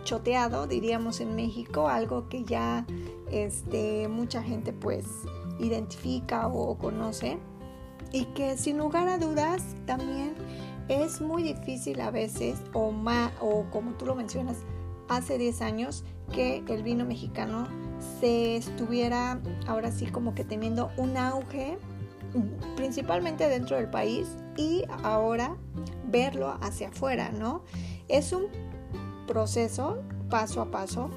choteado, 0.03 0.67
diríamos 0.67 1.19
en 1.19 1.35
México, 1.35 1.89
algo 1.89 2.29
que 2.29 2.43
ya 2.43 2.85
este, 3.31 4.07
mucha 4.07 4.41
gente 4.41 4.71
pues 4.71 5.05
identifica 5.59 6.47
o 6.47 6.77
conoce. 6.77 7.37
Y 8.13 8.25
que 8.25 8.55
sin 8.57 8.77
lugar 8.77 9.09
a 9.09 9.17
dudas 9.17 9.75
también 9.85 10.33
es 10.87 11.19
muy 11.19 11.43
difícil 11.43 11.99
a 11.99 12.09
veces 12.09 12.61
o, 12.73 12.91
más, 12.91 13.33
o 13.41 13.65
como 13.71 13.91
tú 13.91 14.05
lo 14.05 14.15
mencionas, 14.15 14.57
hace 15.09 15.37
10 15.37 15.61
años 15.61 16.05
que 16.31 16.63
el 16.67 16.83
vino 16.83 17.05
mexicano 17.05 17.67
se 18.19 18.57
estuviera 18.57 19.39
ahora 19.67 19.91
sí 19.91 20.07
como 20.07 20.35
que 20.35 20.43
teniendo 20.43 20.91
un 20.97 21.17
auge 21.17 21.77
principalmente 22.75 23.47
dentro 23.47 23.77
del 23.77 23.89
país 23.89 24.27
y 24.57 24.83
ahora 25.03 25.55
verlo 26.05 26.57
hacia 26.61 26.89
afuera, 26.89 27.31
¿no? 27.31 27.63
Es 28.07 28.33
un 28.33 28.45
proceso 29.27 30.03
paso 30.29 30.61
a 30.61 30.71
paso, 30.71 31.09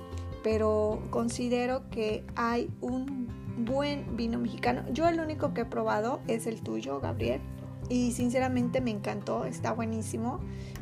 pero 0.43 1.03
considero 1.11 1.89
que 1.91 2.25
hay 2.37 2.71
un 2.81 3.29
buen 3.65 4.17
vino 4.17 4.39
mexicano. 4.39 4.85
Yo 4.93 5.09
el 5.09 5.21
único 5.21 5.53
que 5.53 5.63
he 5.63 5.65
probado 5.65 6.21
es 6.27 6.47
el 6.47 6.63
tuyo, 6.63 7.01
Gabriel, 7.01 7.41
y 7.89 8.13
sinceramente 8.13 8.81
me 8.81 8.91
encantó, 8.91 9.45
está 9.45 9.73
buenísimo 9.73 10.41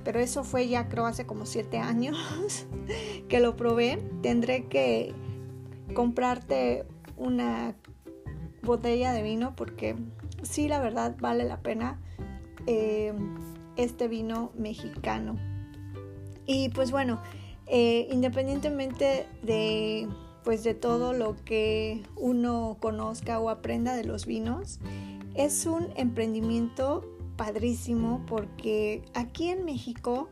pero 0.08 0.20
eso 0.20 0.42
fue 0.42 0.68
ya 0.68 0.88
creo 0.88 1.04
hace 1.04 1.26
como 1.26 1.44
siete 1.44 1.76
años 1.76 2.16
que 3.28 3.40
lo 3.40 3.56
probé. 3.56 4.02
Tendré 4.22 4.64
que 4.64 5.12
comprarte 5.94 6.86
una 7.16 7.74
botella 8.62 9.12
de 9.12 9.22
vino 9.22 9.54
porque 9.56 9.96
sí, 10.42 10.68
la 10.68 10.80
verdad 10.80 11.16
vale 11.18 11.44
la 11.44 11.60
pena 11.60 12.00
eh, 12.66 13.12
este 13.76 14.08
vino 14.08 14.52
mexicano. 14.56 15.36
Y 16.46 16.70
pues 16.70 16.90
bueno, 16.90 17.20
eh, 17.66 18.08
independientemente 18.10 19.26
de, 19.42 20.08
pues 20.44 20.64
de 20.64 20.74
todo 20.74 21.12
lo 21.12 21.36
que 21.44 22.02
uno 22.16 22.78
conozca 22.80 23.38
o 23.38 23.50
aprenda 23.50 23.94
de 23.94 24.04
los 24.04 24.26
vinos. 24.26 24.80
Es 25.34 25.66
un 25.66 25.88
emprendimiento 25.96 27.04
padrísimo 27.36 28.24
porque 28.26 29.02
aquí 29.14 29.48
en 29.48 29.64
México, 29.64 30.28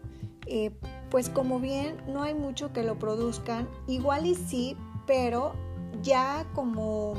eh, 0.46 0.72
pues 1.10 1.28
como 1.28 1.60
bien 1.60 1.96
no 2.08 2.22
hay 2.22 2.34
mucho 2.34 2.72
que 2.72 2.82
lo 2.82 2.98
produzcan, 2.98 3.68
igual 3.86 4.26
y 4.26 4.34
sí, 4.34 4.76
pero 5.06 5.54
ya 6.02 6.46
como 6.54 7.14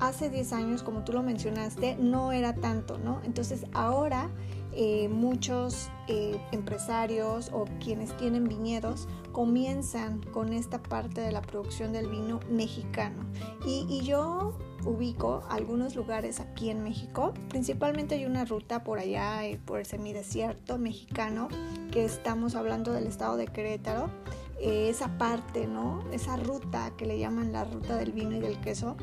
hace 0.00 0.30
10 0.30 0.52
años, 0.52 0.82
como 0.82 1.04
tú 1.04 1.12
lo 1.12 1.22
mencionaste, 1.22 1.96
no 1.96 2.32
era 2.32 2.54
tanto, 2.54 2.98
¿no? 2.98 3.20
Entonces 3.24 3.66
ahora 3.72 4.30
eh, 4.74 5.08
muchos 5.10 5.90
eh, 6.08 6.40
empresarios 6.50 7.50
o 7.52 7.66
quienes 7.78 8.16
tienen 8.16 8.44
viñedos 8.44 9.06
comienzan 9.30 10.22
con 10.22 10.54
esta 10.54 10.82
parte 10.82 11.20
de 11.20 11.30
la 11.30 11.42
producción 11.42 11.92
del 11.92 12.08
vino 12.08 12.40
mexicano. 12.50 13.22
Y, 13.66 14.00
yo 14.02 14.58
ubico 14.84 15.42
algunos 15.48 15.94
lugares 15.94 16.40
aquí 16.40 16.70
en 16.70 16.82
México, 16.82 17.34
principalmente 17.50 18.14
hay 18.14 18.24
una 18.24 18.44
ruta 18.46 18.82
por 18.82 18.98
allá, 18.98 19.44
eh, 19.44 19.60
por 19.64 19.78
el 19.78 19.86
semidesierto 19.86 20.78
mexicano, 20.78 21.48
que 21.92 22.04
estamos 22.04 22.54
hablando 22.54 22.92
del 22.92 23.06
estado 23.06 23.36
de 23.36 23.46
Querétaro, 23.46 24.10
esa 24.62 25.18
parte, 25.18 25.66
¿no? 25.66 26.04
Esa 26.12 26.36
ruta 26.36 26.92
que 26.96 27.06
le 27.06 27.18
llaman 27.18 27.52
la 27.52 27.64
ruta 27.64 27.96
del 27.96 28.12
vino 28.12 28.36
y 28.36 28.40
del 28.40 28.60
queso, 28.60 28.96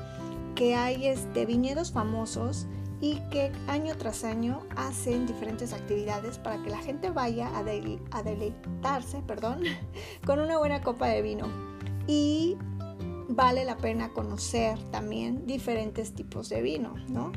que 0.55 0.75
hay 0.75 1.07
este, 1.07 1.45
viñedos 1.45 1.91
famosos 1.91 2.67
y 3.01 3.19
que 3.29 3.51
año 3.67 3.95
tras 3.97 4.23
año 4.23 4.61
hacen 4.75 5.25
diferentes 5.25 5.73
actividades 5.73 6.37
para 6.37 6.61
que 6.63 6.69
la 6.69 6.79
gente 6.79 7.09
vaya 7.09 7.47
a, 7.49 7.59
a 7.59 8.23
deleitarse 8.23 9.21
perdón, 9.25 9.63
con 10.25 10.39
una 10.39 10.57
buena 10.57 10.81
copa 10.81 11.07
de 11.07 11.21
vino. 11.21 11.47
Y 12.07 12.57
vale 13.27 13.63
la 13.65 13.77
pena 13.77 14.09
conocer 14.09 14.79
también 14.91 15.45
diferentes 15.45 16.13
tipos 16.13 16.49
de 16.49 16.61
vino, 16.61 16.95
¿no? 17.09 17.31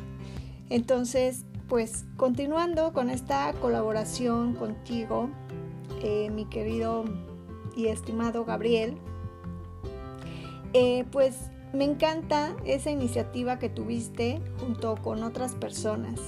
Entonces, 0.71 1.45
pues 1.69 2.07
continuando 2.17 2.93
con 2.93 3.11
esta 3.11 3.53
colaboración 3.55 4.55
contigo, 4.55 5.29
eh, 6.03 6.31
mi 6.31 6.47
querido 6.47 7.05
y 7.77 7.89
estimado 7.89 8.45
Gabriel, 8.45 8.97
eh, 10.73 11.05
pues 11.11 11.37
me 11.73 11.85
encanta 11.85 12.55
esa 12.65 12.91
iniciativa 12.91 13.59
que 13.59 13.69
tuviste 13.69 14.41
junto 14.61 14.97
con 14.97 15.23
otras 15.23 15.55
personas. 15.55 16.21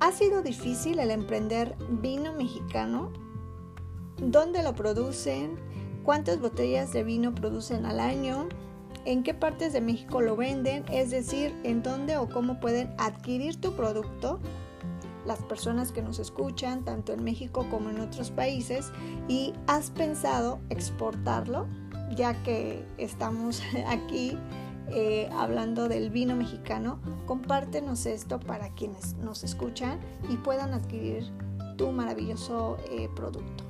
¿Ha 0.00 0.12
sido 0.12 0.42
difícil 0.42 0.98
el 0.98 1.10
emprender 1.10 1.76
vino 2.02 2.32
mexicano? 2.32 3.10
¿Dónde 4.18 4.62
lo 4.62 4.74
producen? 4.74 5.58
¿Cuántas 6.04 6.40
botellas 6.40 6.92
de 6.92 7.04
vino 7.04 7.34
producen 7.34 7.84
al 7.84 8.00
año? 8.00 8.48
¿En 9.04 9.22
qué 9.22 9.34
partes 9.34 9.72
de 9.72 9.80
México 9.80 10.20
lo 10.20 10.36
venden? 10.36 10.84
Es 10.90 11.10
decir, 11.10 11.54
¿en 11.64 11.82
dónde 11.82 12.16
o 12.16 12.28
cómo 12.28 12.60
pueden 12.60 12.94
adquirir 12.98 13.60
tu 13.60 13.72
producto? 13.72 14.40
Las 15.26 15.40
personas 15.42 15.92
que 15.92 16.02
nos 16.02 16.18
escuchan, 16.18 16.84
tanto 16.84 17.12
en 17.12 17.22
México 17.24 17.66
como 17.70 17.90
en 17.90 18.00
otros 18.00 18.30
países, 18.30 18.92
y 19.28 19.52
has 19.66 19.90
pensado 19.90 20.60
exportarlo? 20.70 21.66
ya 22.14 22.34
que 22.42 22.84
estamos 22.98 23.62
aquí 23.86 24.36
eh, 24.88 25.28
hablando 25.32 25.88
del 25.88 26.10
vino 26.10 26.36
mexicano, 26.36 27.00
compártenos 27.26 28.06
esto 28.06 28.40
para 28.40 28.70
quienes 28.74 29.14
nos 29.14 29.44
escuchan 29.44 30.00
y 30.28 30.36
puedan 30.36 30.74
adquirir 30.74 31.24
tu 31.76 31.92
maravilloso 31.92 32.76
eh, 32.90 33.08
producto. 33.14 33.69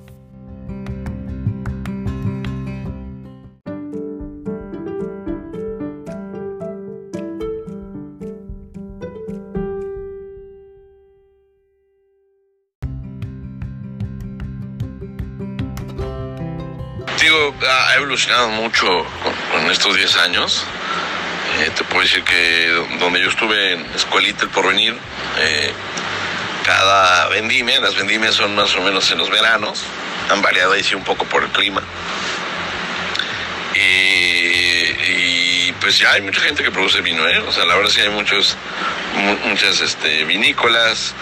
Evolucionado 18.11 18.49
mucho 18.49 19.05
en 19.57 19.71
estos 19.71 19.95
10 19.95 20.17
años. 20.17 20.65
Eh, 21.61 21.71
te 21.73 21.85
puedo 21.85 22.01
decir 22.01 22.21
que 22.25 22.85
donde 22.99 23.21
yo 23.21 23.29
estuve 23.29 23.71
en 23.71 23.85
Escuelita 23.95 24.43
El 24.43 24.49
Porvenir, 24.49 24.97
eh, 25.39 25.71
cada 26.65 27.29
vendimia, 27.29 27.79
las 27.79 27.95
vendimias 27.95 28.35
son 28.35 28.53
más 28.53 28.75
o 28.75 28.81
menos 28.81 29.09
en 29.11 29.17
los 29.17 29.29
veranos, 29.29 29.85
han 30.29 30.41
variado 30.41 30.73
ahí 30.73 30.83
sí 30.83 30.93
un 30.93 31.05
poco 31.05 31.23
por 31.23 31.43
el 31.43 31.49
clima. 31.51 31.81
Y, 33.75 35.71
pues 35.79 35.97
ya 35.97 36.11
hay 36.11 36.21
mucha 36.21 36.41
gente 36.41 36.63
que 36.63 36.69
produce 36.69 36.99
vino, 36.99 37.25
¿eh? 37.27 37.39
O 37.39 37.51
sea, 37.53 37.63
la 37.63 37.75
verdad 37.75 37.89
sí 37.89 38.01
hay 38.01 38.09
muchos, 38.09 38.57
muchas 39.45 39.79
este, 39.79 40.25
vinícolas, 40.25 41.15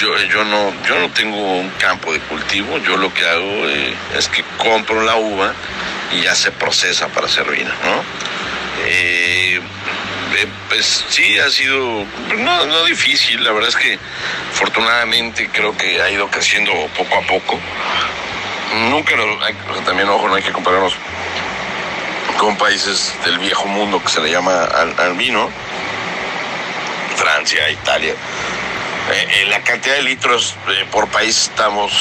yo, 0.00 0.16
yo, 0.24 0.42
no, 0.44 0.72
yo 0.88 0.98
no 0.98 1.10
tengo 1.10 1.58
un 1.58 1.68
campo 1.78 2.12
de 2.14 2.18
cultivo, 2.20 2.78
yo 2.78 2.96
lo 2.96 3.12
que 3.12 3.26
hago 3.26 3.68
eh, 3.68 3.94
es 4.16 4.28
que 4.28 4.42
compro 4.58 5.02
la 5.02 5.16
uva 5.16 5.54
y 6.12 6.22
ya 6.22 6.34
se 6.34 6.52
procesa 6.52 7.08
para 7.08 7.26
hacer 7.26 7.50
vino, 7.50 7.70
¿no? 7.84 8.04
Eh, 8.86 9.60
eh, 10.36 10.46
pues 10.68 11.04
sí, 11.08 11.38
ha 11.38 11.50
sido 11.50 12.04
no, 12.36 12.66
no 12.66 12.84
difícil, 12.84 13.42
la 13.44 13.52
verdad 13.52 13.68
es 13.68 13.76
que 13.76 13.98
afortunadamente 14.52 15.48
creo 15.52 15.76
que 15.76 16.00
ha 16.02 16.10
ido 16.10 16.28
creciendo 16.28 16.72
poco 16.96 17.16
a 17.16 17.22
poco. 17.22 17.60
Nunca, 18.90 19.14
también 19.84 20.08
ojo, 20.08 20.28
no 20.28 20.34
hay 20.34 20.42
que 20.42 20.50
compararnos 20.50 20.94
con 22.38 22.56
países 22.56 23.14
del 23.24 23.38
viejo 23.38 23.66
mundo 23.66 24.02
que 24.02 24.08
se 24.08 24.20
le 24.20 24.30
llama 24.30 24.64
al 24.64 25.14
vino, 25.14 25.48
Francia, 27.16 27.70
Italia 27.70 28.14
eh, 29.10 29.42
en 29.42 29.50
la 29.50 29.60
cantidad 29.60 29.96
de 29.96 30.02
litros 30.02 30.56
eh, 30.68 30.86
por 30.90 31.08
país 31.08 31.50
estamos, 31.50 31.92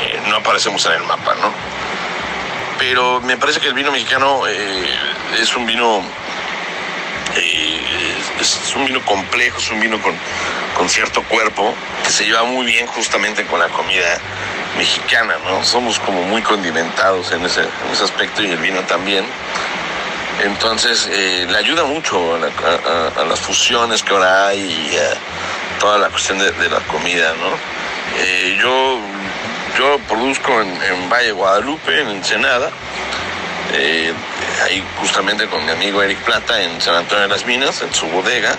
eh, 0.00 0.20
no 0.28 0.36
aparecemos 0.36 0.86
en 0.86 0.92
el 0.92 1.02
mapa, 1.02 1.34
¿no? 1.40 1.52
Pero 2.86 3.18
me 3.22 3.38
parece 3.38 3.60
que 3.60 3.68
el 3.68 3.72
vino 3.72 3.90
mexicano 3.90 4.46
es 4.46 5.56
un 5.56 5.64
vino, 5.64 6.02
es 8.38 8.76
un 8.76 8.84
vino 8.84 9.00
complejo, 9.06 9.56
es 9.56 9.70
un 9.70 9.80
vino 9.80 10.02
con, 10.02 10.12
con 10.76 10.90
cierto 10.90 11.22
cuerpo 11.22 11.74
que 12.04 12.10
se 12.10 12.26
lleva 12.26 12.44
muy 12.44 12.66
bien 12.66 12.86
justamente 12.88 13.46
con 13.46 13.58
la 13.58 13.68
comida 13.68 14.18
mexicana, 14.76 15.34
¿no? 15.46 15.64
Somos 15.64 15.98
como 15.98 16.24
muy 16.24 16.42
condimentados 16.42 17.32
en 17.32 17.46
ese, 17.46 17.62
en 17.62 17.90
ese 17.90 18.04
aspecto 18.04 18.42
y 18.42 18.50
el 18.50 18.58
vino 18.58 18.82
también. 18.82 19.24
Entonces 20.42 21.08
le 21.08 21.56
ayuda 21.56 21.84
mucho 21.84 22.34
a, 22.34 23.24
las 23.24 23.40
fusiones 23.40 24.02
que 24.02 24.12
ahora 24.12 24.48
hay 24.48 24.60
y 24.60 25.80
toda 25.80 25.96
la 25.96 26.10
cuestión 26.10 26.38
de, 26.38 26.68
la 26.68 26.80
comida, 26.80 27.32
¿no? 27.40 27.48
Eh, 28.18 28.58
yo, 28.60 29.00
yo 29.78 29.98
produzco 30.08 30.60
en, 30.60 31.10
Valle 31.10 31.32
Guadalupe, 31.32 32.00
en 32.00 32.08
Ensenada, 32.08 32.70
eh, 33.72 34.12
ahí 34.64 34.84
justamente 34.98 35.46
con 35.46 35.64
mi 35.64 35.72
amigo 35.72 36.02
Eric 36.02 36.18
Plata 36.18 36.62
en 36.62 36.80
San 36.80 36.94
Antonio 36.94 37.22
de 37.22 37.28
las 37.28 37.44
Minas, 37.46 37.82
en 37.82 37.92
su 37.92 38.06
bodega. 38.06 38.56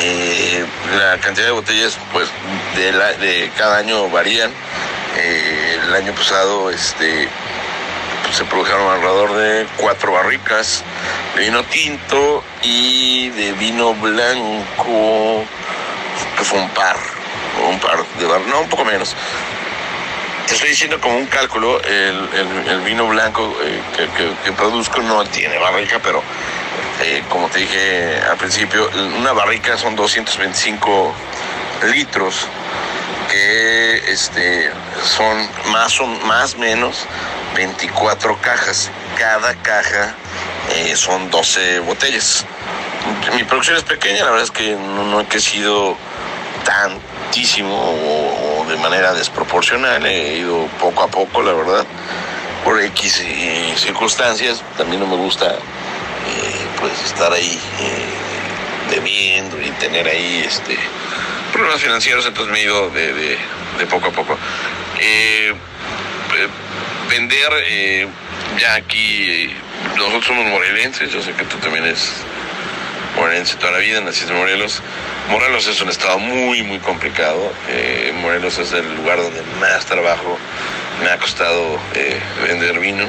Eh, 0.00 0.64
la 0.96 1.18
cantidad 1.18 1.46
de 1.46 1.52
botellas, 1.52 1.98
pues, 2.12 2.28
de, 2.76 3.50
cada 3.56 3.78
año 3.78 4.08
varían. 4.08 4.50
el 5.16 5.94
año 5.94 6.12
pasado, 6.14 6.70
este, 6.70 7.28
se 8.32 8.44
produjeron 8.44 8.90
alrededor 8.90 9.34
de 9.34 9.66
cuatro 9.76 10.12
barricas 10.12 10.82
de 11.34 11.42
vino 11.42 11.62
tinto 11.64 12.42
y 12.62 13.28
de 13.30 13.52
vino 13.52 13.94
blanco 13.94 15.44
que 16.36 16.44
fue 16.44 16.58
un 16.58 16.70
par, 16.70 16.96
un 17.68 17.78
par 17.78 18.04
de 18.18 18.26
bar, 18.26 18.40
no, 18.42 18.60
un 18.60 18.68
poco 18.68 18.84
menos. 18.84 19.14
Estoy 20.52 20.68
diciendo 20.68 21.00
como 21.00 21.16
un 21.16 21.24
cálculo, 21.26 21.80
el, 21.80 22.80
vino 22.84 23.06
blanco 23.06 23.56
eh, 23.64 23.80
que, 24.44 24.52
produzco 24.52 25.00
no 25.00 25.24
tiene 25.24 25.56
barrica, 25.56 25.98
pero 26.02 26.22
eh, 27.02 27.22
como 27.30 27.48
te 27.48 27.60
dije 27.60 28.20
al 28.30 28.36
principio, 28.36 28.90
una 29.18 29.32
barrica 29.32 29.78
son 29.78 29.96
225 29.96 31.14
litros, 31.94 32.46
que 33.30 34.12
este, 34.12 34.70
son 35.02 35.48
más 35.72 35.98
o 36.00 36.06
más 36.06 36.58
menos 36.58 37.06
24 37.56 38.38
cajas. 38.42 38.90
Cada 39.18 39.54
caja 39.62 40.14
eh, 40.74 40.94
son 40.96 41.30
12 41.30 41.80
botellas. 41.80 42.44
Mi 43.34 43.44
producción 43.44 43.78
es 43.78 43.84
pequeña, 43.84 44.24
la 44.24 44.32
verdad 44.32 44.44
es 44.44 44.50
que 44.50 44.72
no, 44.72 45.04
no 45.04 45.20
he 45.22 45.24
crecido 45.24 45.96
tantísimo 46.64 47.74
o, 47.74 48.51
de 48.68 48.76
manera 48.76 49.12
desproporcional. 49.12 50.04
He 50.06 50.38
ido 50.38 50.66
poco 50.80 51.02
a 51.02 51.08
poco, 51.08 51.42
la 51.42 51.52
verdad, 51.52 51.86
por 52.64 52.80
X 52.80 53.24
circunstancias. 53.76 54.62
También 54.76 55.00
no 55.00 55.06
me 55.06 55.16
gusta 55.16 55.46
eh, 55.46 56.66
pues 56.80 56.92
estar 57.04 57.32
ahí 57.32 57.58
eh, 57.80 58.94
debiendo 58.94 59.60
y 59.60 59.70
tener 59.72 60.06
ahí 60.08 60.44
este 60.46 60.78
problemas 61.52 61.80
financieros, 61.82 62.24
entonces 62.26 62.52
me 62.52 62.60
he 62.60 62.64
ido 62.64 62.88
de, 62.90 63.38
poco 63.90 64.08
a 64.08 64.10
poco. 64.10 64.38
Eh, 65.00 65.52
vender 67.10 68.08
ya 68.58 68.74
aquí 68.74 69.50
nosotros 69.96 70.24
somos 70.24 70.46
morelenses, 70.46 71.12
yo 71.12 71.22
sé 71.22 71.32
que 71.32 71.44
tú 71.44 71.58
también 71.58 71.84
eres 71.84 72.22
toda 73.58 73.72
la 73.72 73.78
vida, 73.78 74.00
naciste 74.00 74.30
en 74.30 74.38
Morelos. 74.38 74.82
Morelos 75.30 75.66
es 75.66 75.80
un 75.80 75.88
estado 75.88 76.18
muy, 76.18 76.62
muy 76.62 76.78
complicado. 76.78 77.52
Eh, 77.68 78.12
Morelos 78.20 78.58
es 78.58 78.72
el 78.72 78.94
lugar 78.94 79.22
donde 79.22 79.42
más 79.58 79.86
trabajo 79.86 80.38
me 81.02 81.08
ha 81.08 81.18
costado 81.18 81.80
eh, 81.94 82.20
vender 82.46 82.78
vino. 82.78 83.06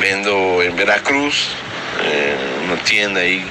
Vendo 0.00 0.62
en 0.62 0.76
Veracruz, 0.76 1.48
en 2.04 2.70
una 2.70 2.82
tienda 2.84 3.20
ahí 3.20 3.44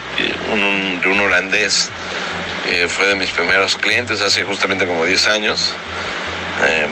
de 1.01 1.09
un 1.09 1.19
holandés. 1.19 1.89
fue 2.87 3.07
de 3.07 3.15
mis 3.15 3.31
primeros 3.31 3.75
clientes 3.75 4.21
hace 4.21 4.43
justamente 4.43 4.85
como 4.85 5.03
10 5.03 5.27
años. 5.27 5.73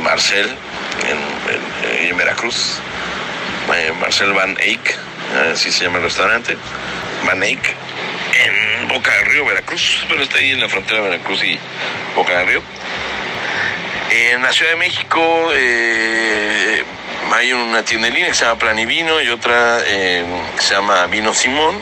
Marcel, 0.01 0.49
en, 1.07 2.07
en 2.07 2.17
Veracruz. 2.17 2.81
Marcel 3.99 4.33
Van 4.33 4.57
Eyck, 4.59 4.97
así 5.53 5.71
se 5.71 5.85
llama 5.85 5.97
el 5.97 6.03
restaurante, 6.03 6.57
Van 7.25 7.41
Eyck, 7.41 7.75
Boca 8.87 9.11
del 9.11 9.25
Río, 9.25 9.45
Veracruz, 9.45 10.05
pero 10.07 10.23
está 10.23 10.37
ahí 10.37 10.51
en 10.51 10.61
la 10.61 10.69
frontera 10.69 11.01
de 11.01 11.09
Veracruz 11.09 11.43
y 11.43 11.59
Boca 12.15 12.37
del 12.37 12.47
Río. 12.47 12.61
En 14.11 14.41
la 14.41 14.51
Ciudad 14.51 14.71
de 14.71 14.77
México 14.77 15.49
eh, 15.53 16.83
hay 17.33 17.53
una 17.53 17.83
tienda 17.83 18.07
en 18.07 18.13
línea 18.13 18.29
que 18.29 18.35
se 18.35 18.45
llama 18.45 18.59
Planivino 18.59 19.21
y 19.21 19.29
otra 19.29 19.79
eh, 19.85 20.23
que 20.55 20.61
se 20.61 20.75
llama 20.75 21.05
Vino 21.07 21.33
Simón. 21.33 21.79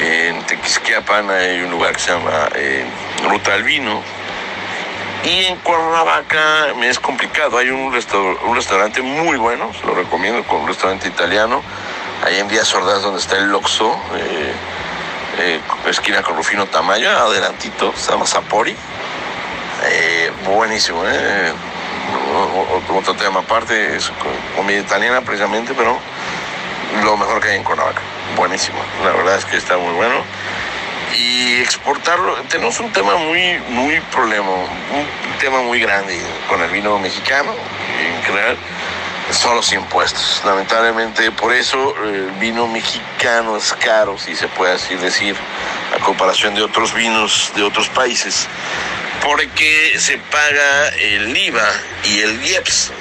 En 0.00 0.42
Tequisquiapan 0.46 1.30
hay 1.30 1.60
un 1.60 1.70
lugar 1.70 1.92
que 1.94 2.00
se 2.00 2.10
llama 2.10 2.48
eh, 2.54 2.84
Ruta 3.28 3.52
del 3.52 3.64
Vino, 3.64 4.02
y 5.24 5.44
en 5.44 5.56
Cuernavaca 5.56 6.74
me 6.78 6.88
es 6.88 6.98
complicado. 6.98 7.58
Hay 7.58 7.68
un, 7.70 7.92
un 7.92 8.56
restaurante 8.56 9.02
muy 9.02 9.36
bueno, 9.36 9.70
se 9.78 9.86
lo 9.86 9.94
recomiendo, 9.94 10.42
con 10.44 10.62
un 10.62 10.68
restaurante 10.68 11.08
italiano. 11.08 11.62
Ahí 12.24 12.38
en 12.38 12.48
Vías 12.48 12.68
Sordas, 12.68 13.02
donde 13.02 13.20
está 13.20 13.36
el 13.36 13.46
Loxo, 13.50 13.98
eh, 14.16 14.52
eh, 15.40 15.60
esquina 15.86 16.22
con 16.22 16.36
Rufino 16.36 16.66
Tamayo, 16.66 17.10
adelantito, 17.10 17.94
llama 17.94 18.26
Sapori. 18.26 18.76
Eh, 19.84 20.30
buenísimo, 20.44 21.02
¿eh? 21.06 21.52
Otro 22.94 23.14
tema 23.14 23.40
aparte, 23.40 23.96
es 23.96 24.12
comida 24.54 24.78
italiana 24.78 25.22
precisamente, 25.22 25.72
pero 25.74 25.98
lo 27.02 27.16
mejor 27.16 27.40
que 27.40 27.48
hay 27.48 27.56
en 27.56 27.64
Cuernavaca. 27.64 28.02
Buenísimo, 28.36 28.78
la 29.02 29.12
verdad 29.12 29.36
es 29.36 29.44
que 29.46 29.56
está 29.56 29.78
muy 29.78 29.94
bueno 29.94 30.22
y 31.16 31.60
exportarlo. 31.60 32.34
Tenemos 32.48 32.78
un 32.80 32.92
tema 32.92 33.16
muy, 33.16 33.58
muy 33.70 34.00
problema, 34.12 34.50
un 34.50 35.38
tema 35.40 35.62
muy 35.62 35.80
grande 35.80 36.20
con 36.48 36.60
el 36.60 36.70
vino 36.70 36.98
mexicano 36.98 37.52
en 37.98 38.22
general 38.24 38.56
son 39.32 39.56
los 39.56 39.72
impuestos. 39.72 40.42
Lamentablemente 40.44 41.30
por 41.32 41.52
eso 41.52 41.94
el 42.04 42.30
vino 42.32 42.66
mexicano 42.66 43.56
es 43.56 43.72
caro, 43.74 44.18
si 44.18 44.34
se 44.34 44.48
puede 44.48 44.74
así 44.74 44.94
decir, 44.96 45.36
a 45.94 46.02
comparación 46.04 46.54
de 46.54 46.62
otros 46.62 46.94
vinos 46.94 47.52
de 47.54 47.62
otros 47.62 47.88
países, 47.88 48.46
porque 49.22 49.94
se 49.98 50.18
paga 50.18 50.88
el 50.98 51.36
IVA 51.36 51.68
y 52.04 52.20
el 52.20 52.44
IEPS. 52.44 52.92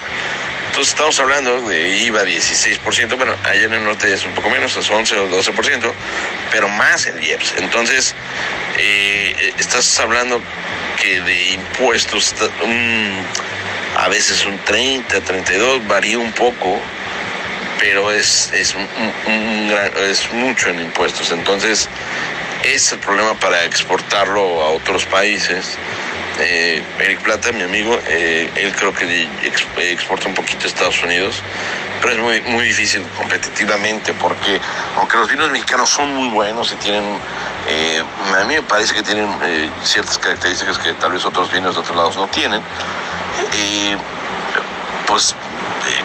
Entonces 0.67 0.93
estamos 0.93 1.19
hablando 1.19 1.61
de 1.67 1.97
IVA 1.97 2.23
16%, 2.23 3.17
bueno, 3.17 3.35
allá 3.43 3.63
en 3.63 3.73
el 3.73 3.83
norte 3.83 4.13
es 4.13 4.23
un 4.23 4.33
poco 4.33 4.49
menos, 4.49 4.77
es 4.77 4.89
11 4.89 5.19
o 5.19 5.29
12%, 5.29 5.91
pero 6.51 6.69
más 6.69 7.07
el 7.07 7.21
IEPS. 7.23 7.55
Entonces, 7.57 8.13
eh, 8.77 9.53
estás 9.57 9.99
hablando 9.99 10.39
que 11.01 11.21
de 11.21 11.51
impuestos, 11.53 12.35
a 13.97 14.07
veces 14.09 14.45
un 14.45 14.57
30, 14.59 15.21
32, 15.21 15.87
varía 15.87 16.17
un 16.17 16.31
poco, 16.33 16.79
pero 17.79 18.11
es, 18.11 18.51
es, 18.53 18.75
es 19.97 20.33
mucho 20.33 20.69
en 20.69 20.81
impuestos. 20.81 21.31
Entonces, 21.31 21.89
es 22.63 22.91
el 22.91 22.99
problema 22.99 23.33
para 23.35 23.63
exportarlo 23.65 24.63
a 24.63 24.69
otros 24.69 25.05
países 25.05 25.77
eh, 26.39 26.81
Eric 26.99 27.21
Plata, 27.21 27.51
mi 27.51 27.63
amigo, 27.63 27.99
eh, 28.07 28.49
él 28.55 28.73
creo 28.73 28.93
que 28.93 29.27
exporta 29.77 30.29
un 30.29 30.33
poquito 30.33 30.63
a 30.63 30.67
Estados 30.67 31.03
Unidos, 31.03 31.41
pero 32.01 32.13
es 32.13 32.19
muy, 32.19 32.53
muy 32.53 32.65
difícil 32.65 33.05
competitivamente 33.17 34.13
porque 34.13 34.61
aunque 34.95 35.17
los 35.17 35.29
vinos 35.29 35.51
mexicanos 35.51 35.89
son 35.89 36.15
muy 36.15 36.29
buenos 36.29 36.71
y 36.71 36.75
tienen, 36.75 37.03
eh, 37.67 38.01
a 38.33 38.45
mí 38.45 38.55
me 38.55 38.61
parece 38.61 38.93
que 38.93 39.03
tienen 39.03 39.29
ciertas 39.83 40.17
características 40.17 40.79
que 40.79 40.93
tal 40.93 41.11
vez 41.11 41.25
otros 41.25 41.51
vinos 41.51 41.75
de 41.75 41.81
otros 41.81 41.97
lados 41.97 42.15
no 42.15 42.27
tienen, 42.29 42.61
pues 45.07 45.35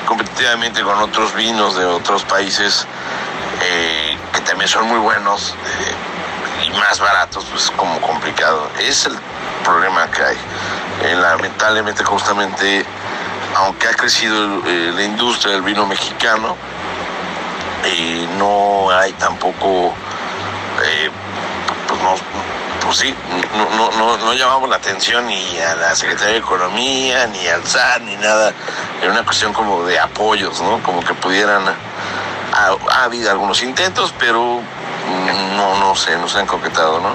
competitivamente 0.07 0.83
con 0.83 0.99
otros 0.99 1.35
vinos 1.35 1.77
de 1.77 1.85
otros 1.85 2.25
países 2.25 2.87
que 4.33 4.41
también 4.41 4.69
son 4.69 4.89
muy 4.89 4.99
buenos 4.99 5.55
y 6.65 6.71
más 6.71 6.99
baratos, 7.01 7.45
pues 7.51 7.71
como 7.77 8.01
complicado. 8.01 8.69
Es 8.79 9.07
el 9.07 9.17
problema 9.65 10.11
que 10.11 10.23
hay. 10.23 10.37
Eh, 11.03 11.17
lamentablemente, 11.17 12.05
justamente, 12.05 12.85
aunque 13.57 13.89
ha 13.89 13.95
crecido 13.95 14.63
eh, 14.67 14.93
la 14.95 15.03
industria 15.03 15.55
del 15.55 15.63
vino 15.63 15.87
mexicano, 15.87 16.57
eh, 17.85 18.27
no 18.39 18.91
hay 18.91 19.13
tampoco, 19.15 19.93
pues 21.89 22.01
no, 22.01 22.15
pues 22.85 22.99
sí, 22.99 23.15
no, 23.57 23.91
no, 23.93 24.17
no, 24.19 24.35
llamamos 24.35 24.69
la 24.69 24.77
atención 24.77 25.27
ni 25.27 25.59
a 25.59 25.75
la 25.75 25.95
Secretaría 25.95 26.35
de 26.35 26.39
Economía, 26.39 27.27
ni 27.27 27.47
al 27.47 27.65
SAT, 27.67 28.03
ni 28.03 28.17
nada. 28.17 28.53
Era 29.03 29.13
una 29.13 29.25
cuestión 29.25 29.53
como 29.53 29.85
de 29.85 29.99
apoyos, 29.99 30.61
¿no? 30.61 30.83
Como 30.83 31.03
que 31.05 31.15
pudieran. 31.15 31.63
Ha, 31.67 32.77
ha 32.91 33.05
habido 33.05 33.31
algunos 33.31 33.63
intentos, 33.63 34.15
pero 34.19 34.61
no, 35.57 35.79
no 35.79 35.97
sé, 35.97 36.17
no 36.19 36.29
se 36.29 36.39
han 36.39 36.47
concretado, 36.47 37.01
¿no? 37.01 37.15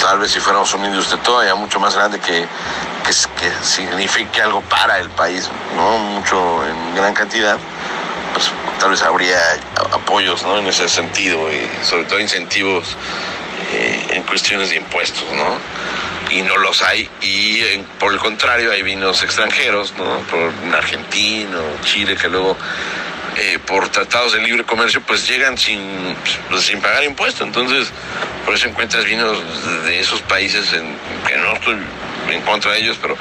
tal 0.00 0.18
vez 0.18 0.32
si 0.32 0.40
fuéramos 0.40 0.72
una 0.74 0.86
industria 0.86 1.22
todavía 1.22 1.54
mucho 1.54 1.78
más 1.78 1.94
grande 1.94 2.18
que, 2.18 2.46
que, 3.04 3.52
signifique 3.62 4.40
algo 4.40 4.62
para 4.62 4.98
el 4.98 5.10
país, 5.10 5.48
¿no? 5.76 5.98
Mucho 5.98 6.66
en 6.66 6.94
gran 6.94 7.12
cantidad, 7.12 7.58
pues 8.32 8.50
tal 8.78 8.90
vez 8.90 9.02
habría 9.02 9.38
apoyos, 9.92 10.42
¿no? 10.42 10.58
En 10.58 10.66
ese 10.66 10.88
sentido, 10.88 11.38
y 11.52 11.70
sobre 11.84 12.04
todo 12.04 12.18
incentivos 12.18 12.96
eh, 13.72 14.06
en 14.10 14.22
cuestiones 14.24 14.70
de 14.70 14.76
impuestos, 14.76 15.24
¿no? 15.32 15.58
Y 16.30 16.42
no 16.42 16.56
los 16.58 16.82
hay, 16.82 17.08
y 17.22 17.60
por 17.98 18.12
el 18.12 18.18
contrario 18.18 18.70
hay 18.70 18.82
vinos 18.82 19.22
extranjeros, 19.22 19.94
¿no? 19.96 20.20
Por 20.30 20.52
argentino, 20.74 21.60
Chile, 21.84 22.16
que 22.16 22.28
luego 22.28 22.56
eh, 23.36 23.58
por 23.64 23.88
tratados 23.88 24.32
de 24.32 24.40
libre 24.40 24.64
comercio, 24.64 25.00
pues 25.00 25.26
llegan 25.28 25.56
sin, 25.56 25.80
pues, 26.48 26.64
sin 26.64 26.80
pagar 26.80 27.04
impuestos. 27.04 27.46
Entonces, 27.46 27.88
por 28.44 28.54
eso 28.54 28.68
encuentras 28.68 29.04
vinos 29.04 29.38
de 29.84 30.00
esos 30.00 30.20
países 30.22 30.72
en, 30.72 30.96
que 31.26 31.36
no 31.36 31.54
estoy 31.54 31.76
en 32.30 32.40
contra 32.42 32.72
de 32.72 32.80
ellos, 32.80 32.98
pero 33.00 33.16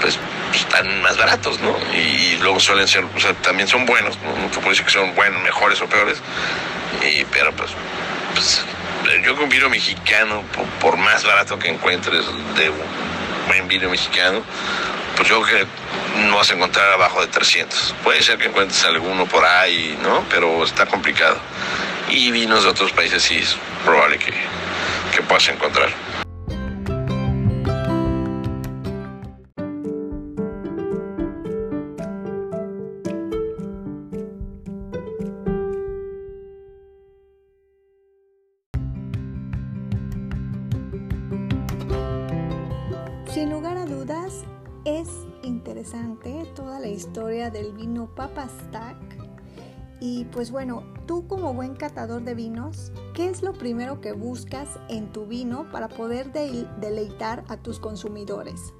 pues 0.00 0.18
están 0.54 1.02
más 1.02 1.16
baratos, 1.16 1.60
¿no? 1.60 1.76
Y, 1.94 2.36
luego 2.40 2.58
suelen 2.58 2.88
ser, 2.88 3.04
o 3.04 3.20
sea, 3.20 3.34
también 3.34 3.68
son 3.68 3.86
buenos, 3.86 4.18
no, 4.18 4.48
te 4.48 4.56
puedo 4.56 4.70
decir 4.70 4.84
que 4.84 4.90
son 4.90 5.14
buenos, 5.14 5.40
mejores 5.42 5.80
o 5.80 5.86
peores, 5.86 6.18
y, 7.02 7.24
pero 7.26 7.52
pues, 7.52 7.70
pues 8.34 8.64
yo 9.24 9.36
con 9.36 9.48
vino 9.48 9.68
mexicano, 9.68 10.42
por, 10.80 10.96
más 10.96 11.24
barato 11.24 11.58
que 11.58 11.68
encuentres 11.68 12.24
de 12.56 12.70
un 12.70 12.78
buen 13.46 13.68
vino 13.68 13.90
mexicano, 13.90 14.42
pues 15.16 15.28
yo 15.28 15.42
creo 15.42 15.66
que 15.66 16.22
no 16.26 16.36
vas 16.36 16.50
a 16.50 16.54
encontrar 16.54 16.92
abajo 16.92 17.20
de 17.20 17.28
300. 17.28 17.94
Puede 18.02 18.22
ser 18.22 18.38
que 18.38 18.46
encuentres 18.46 18.84
alguno 18.84 19.26
por 19.26 19.44
ahí, 19.44 19.98
¿no? 20.02 20.24
Pero 20.30 20.64
está 20.64 20.86
complicado. 20.86 21.38
Y 22.08 22.30
vinos 22.30 22.64
de 22.64 22.70
otros 22.70 22.92
países 22.92 23.22
sí 23.22 23.38
es 23.38 23.56
probable 23.84 24.18
que, 24.18 24.32
que 25.14 25.22
puedas 25.22 25.48
encontrar. 25.48 25.90
Papa 48.14 48.48
Stack. 48.48 48.96
Y 50.00 50.24
pues 50.26 50.50
bueno, 50.50 50.82
tú 51.06 51.28
como 51.28 51.54
buen 51.54 51.74
catador 51.74 52.22
de 52.22 52.34
vinos, 52.34 52.90
¿qué 53.14 53.28
es 53.28 53.42
lo 53.42 53.52
primero 53.52 54.00
que 54.00 54.12
buscas 54.12 54.68
en 54.88 55.12
tu 55.12 55.26
vino 55.26 55.70
para 55.70 55.88
poder 55.88 56.32
deleitar 56.32 57.44
a 57.48 57.56
tus 57.56 57.78
consumidores? 57.78 58.74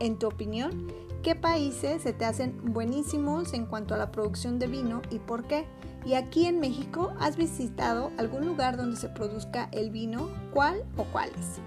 En 0.00 0.18
tu 0.18 0.26
opinión, 0.26 0.88
¿qué 1.22 1.36
países 1.36 2.02
se 2.02 2.12
te 2.12 2.24
hacen 2.24 2.60
buenísimos 2.72 3.52
en 3.52 3.66
cuanto 3.66 3.94
a 3.94 3.98
la 3.98 4.10
producción 4.10 4.58
de 4.58 4.66
vino 4.66 5.02
y 5.10 5.20
por 5.20 5.44
qué? 5.44 5.66
Y 6.04 6.14
aquí 6.14 6.46
en 6.46 6.60
México, 6.60 7.12
¿has 7.18 7.36
visitado 7.36 8.10
algún 8.18 8.44
lugar 8.46 8.76
donde 8.76 8.96
se 8.96 9.08
produzca 9.08 9.68
el 9.72 9.90
vino? 9.90 10.28
¿Cuál 10.52 10.84
o 10.96 11.04
cuáles? 11.04 11.60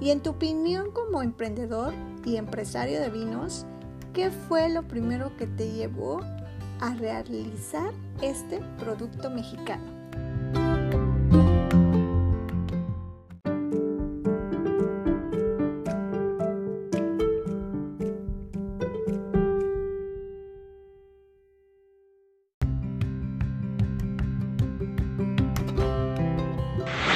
Y 0.00 0.10
en 0.10 0.20
tu 0.20 0.30
opinión 0.30 0.90
como 0.92 1.22
emprendedor 1.22 1.92
y 2.24 2.36
empresario 2.36 3.00
de 3.00 3.10
vinos, 3.10 3.66
¿qué 4.14 4.30
fue 4.30 4.68
lo 4.68 4.82
primero 4.88 5.36
que 5.36 5.46
te 5.46 5.70
llevó 5.72 6.20
a 6.80 6.94
realizar 6.94 7.92
este 8.22 8.58
producto 8.78 9.28
mexicano. 9.30 9.84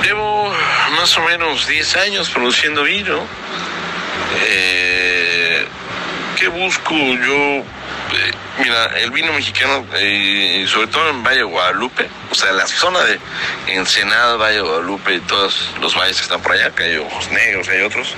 Llevo 0.03 0.53
más 0.97 1.17
o 1.17 1.23
menos 1.23 1.67
10 1.67 1.97
años 1.97 2.31
produciendo 2.31 2.83
vino. 2.83 3.23
Eh, 4.47 5.65
¿Qué 6.39 6.49
busco 6.49 6.95
yo? 6.95 7.65
Eh, 8.59 8.63
mira, 8.63 8.87
el 8.99 9.11
vino 9.11 9.33
mexicano, 9.33 9.85
eh, 9.95 10.65
sobre 10.69 10.87
todo 10.89 11.11
en 11.11 11.23
Valle 11.23 11.43
Guadalupe, 11.43 12.09
o 12.31 12.35
sea, 12.35 12.53
la 12.53 12.67
zona 12.67 13.01
de 13.01 13.19
Ensenada, 13.69 14.37
Valle 14.37 14.57
de 14.57 14.63
Guadalupe 14.63 15.15
y 15.15 15.21
todos 15.21 15.75
los 15.81 15.97
valles 15.97 16.17
que 16.17 16.23
están 16.23 16.41
por 16.43 16.53
allá, 16.53 16.71
que 16.71 16.85
hay 16.85 16.97
ojos 16.97 17.31
negros, 17.31 17.69
hay 17.69 17.83
otros, 17.83 18.15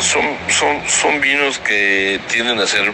son, 0.00 0.24
son, 0.48 0.88
son 0.88 1.20
vinos 1.20 1.58
que 1.58 2.20
tienden 2.28 2.58
a 2.60 2.66
ser 2.66 2.92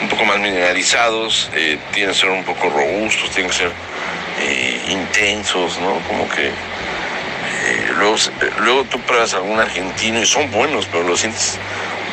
un 0.00 0.08
poco 0.08 0.24
más 0.24 0.38
mineralizados, 0.38 1.50
tienen 1.92 2.12
que 2.12 2.14
ser 2.14 2.30
un 2.30 2.44
poco 2.44 2.70
robustos, 2.70 3.30
tienen 3.30 3.50
que 3.50 3.56
ser 3.56 3.72
eh, 4.40 4.80
intensos, 4.90 5.78
¿no? 5.78 5.98
Como 6.06 6.28
que 6.28 6.48
eh, 6.48 7.92
luego, 7.96 8.16
luego 8.60 8.84
tú 8.84 9.00
pruebas 9.00 9.32
algún 9.34 9.58
argentino 9.58 10.20
y 10.20 10.26
son 10.26 10.50
buenos, 10.50 10.86
pero 10.86 11.04
los 11.04 11.20
sientes 11.20 11.58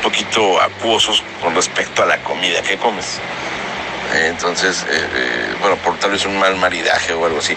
poquito 0.04 0.62
acuosos 0.62 1.24
con 1.42 1.56
respecto 1.56 2.04
a 2.04 2.06
la 2.06 2.18
comida 2.20 2.62
que 2.62 2.78
comes. 2.78 3.20
entonces, 4.13 4.86
eh, 4.89 5.56
bueno, 5.60 5.78
por 5.78 5.98
tal 5.98 6.12
vez 6.12 6.26
un 6.26 6.38
mal 6.38 6.56
maridaje 6.58 7.13
o 7.13 7.26
algo 7.26 7.39
así. 7.39 7.56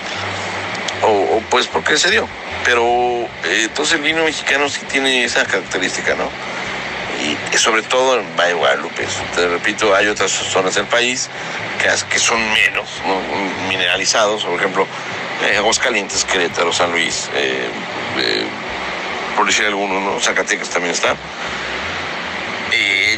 O, 1.03 1.43
pues 1.51 1.67
porque 1.67 1.99
se 1.99 2.11
dio. 2.11 2.27
Pero 2.65 3.29
entonces 3.45 3.97
el 3.97 4.03
vino 4.03 4.25
mexicano 4.25 4.69
sí 4.69 4.81
tiene 4.91 5.25
esa 5.25 5.45
característica, 5.45 6.15
¿no? 6.15 6.31
y 7.53 7.59
sobre 7.59 7.83
todo 7.83 8.21
en 8.21 8.37
Valle 8.37 8.55
Guadalupe. 8.55 9.05
Te 9.35 9.49
repito, 9.49 9.95
hay 9.95 10.07
otras 10.07 10.31
zonas 10.31 10.75
del 10.75 10.87
país 10.87 11.29
que, 11.81 11.89
que 12.09 12.19
son 12.19 12.39
menos 12.53 12.89
mineralizados, 13.69 14.45
por 14.45 14.55
ejemplo, 14.59 14.87
eh, 15.45 15.57
Aguascalientes, 15.59 16.25
Querétaro, 16.25 16.73
San 16.73 16.93
Luis, 16.93 17.29
eh, 17.35 17.69
eh, 18.19 18.47
por 19.37 19.47
decir 19.47 19.67
alguno, 19.67 20.01
¿no? 20.01 20.19
Zacatecas 20.21 20.71
también 20.71 20.95
está. 20.95 21.15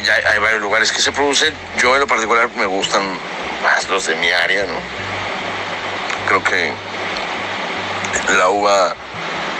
Hay 0.09 0.39
varios 0.39 0.61
lugares 0.61 0.91
que 0.91 1.01
se 1.01 1.11
producen. 1.11 1.53
Yo 1.77 1.93
en 1.93 2.01
lo 2.01 2.07
particular 2.07 2.49
me 2.55 2.65
gustan 2.65 3.03
más 3.63 3.87
los 3.89 4.07
de 4.07 4.15
mi 4.15 4.29
área, 4.31 4.65
¿no? 4.65 4.79
Creo 6.27 6.43
que 6.43 6.71
la 8.37 8.49
uva 8.49 8.95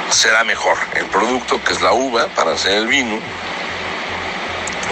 será 0.10 0.44
mejor. 0.44 0.78
El 0.96 1.06
producto, 1.06 1.64
que 1.64 1.74
es 1.74 1.82
la 1.82 1.94
uva, 1.94 2.28
para 2.36 2.54
hacer 2.54 2.74
el 2.74 2.88
vino, 2.88 3.20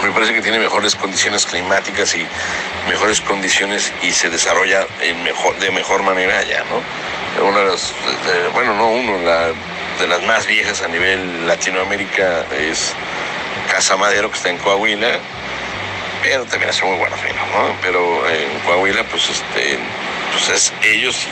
me 0.02 0.12
parece 0.12 0.32
que 0.32 0.42
tiene 0.42 0.58
mejores 0.58 0.94
condiciones 0.94 1.44
climáticas 1.46 2.14
y 2.14 2.26
mejores 2.88 3.20
condiciones 3.20 3.92
y 4.02 4.12
se 4.12 4.30
desarrolla 4.30 4.86
en 5.00 5.22
mejor, 5.24 5.58
de 5.58 5.70
mejor 5.70 6.02
manera 6.02 6.38
allá, 6.38 6.64
¿no? 6.70 7.44
Una 7.44 7.58
de 7.60 7.66
las, 7.66 7.92
bueno, 8.54 8.74
no 8.74 8.90
uno, 8.90 9.18
de 9.18 10.06
las 10.08 10.22
más 10.22 10.46
viejas 10.46 10.82
a 10.82 10.88
nivel 10.88 11.46
Latinoamérica 11.46 12.44
es 12.58 12.92
Casa 13.70 13.96
Madero, 13.96 14.30
que 14.30 14.36
está 14.36 14.50
en 14.50 14.58
Coahuila, 14.58 15.18
pero 16.22 16.44
también 16.44 16.70
hace 16.70 16.84
muy 16.84 16.96
buenos 16.98 17.22
vinos, 17.22 17.48
¿no? 17.52 17.76
Pero 17.82 18.28
en 18.28 18.58
Coahuila, 18.60 19.04
pues, 19.04 19.28
este, 19.30 19.78
pues 20.32 20.48
es 20.48 20.72
ellos 20.82 21.26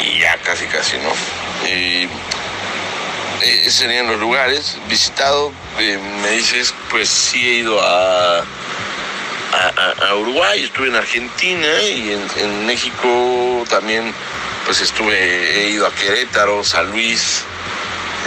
y, 0.00 0.04
y 0.04 0.20
ya 0.20 0.36
casi, 0.38 0.66
casi, 0.66 0.96
¿no? 0.98 1.10
Eh, 1.66 2.08
serían 3.70 4.06
los 4.06 4.18
lugares 4.18 4.76
visitado. 4.88 5.52
Eh, 5.78 5.98
me 6.22 6.30
dices, 6.30 6.74
pues 6.90 7.08
sí 7.08 7.46
he 7.46 7.54
ido 7.54 7.80
a, 7.82 8.38
a, 8.38 10.14
Uruguay, 10.14 10.62
estuve 10.64 10.88
en 10.88 10.96
Argentina 10.96 11.82
y 11.82 12.12
en, 12.36 12.66
México 12.66 13.64
también, 13.68 14.12
pues 14.64 14.80
estuve, 14.80 15.64
he 15.64 15.70
ido 15.70 15.86
a 15.86 15.94
Querétaro, 15.94 16.64
San 16.64 16.90
Luis, 16.90 17.42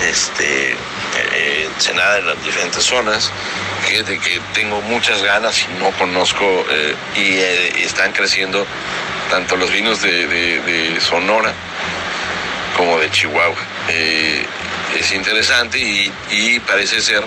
este, 0.04 0.72
eh, 0.72 1.70
Ensenada, 1.76 2.20
en 2.20 2.28
las 2.28 2.44
diferentes 2.44 2.84
zonas. 2.84 3.32
De 3.88 4.19
que 4.19 4.39
tengo 4.54 4.82
muchas 4.82 5.23
ganas 5.23 5.63
y 5.63 5.80
no 5.82 5.91
conozco 5.91 6.65
y, 7.15 7.38
están 7.84 8.12
creciendo 8.12 8.65
tanto 9.30 9.56
los 9.56 9.71
vinos 9.71 10.02
de, 10.02 10.97
Sonora 11.00 11.54
como 12.76 13.00
de 13.00 13.10
Chihuahua. 13.10 13.56
Es 13.88 15.12
interesante 15.13 15.80
y, 15.80 16.60
parece 16.67 17.02
ser, 17.02 17.23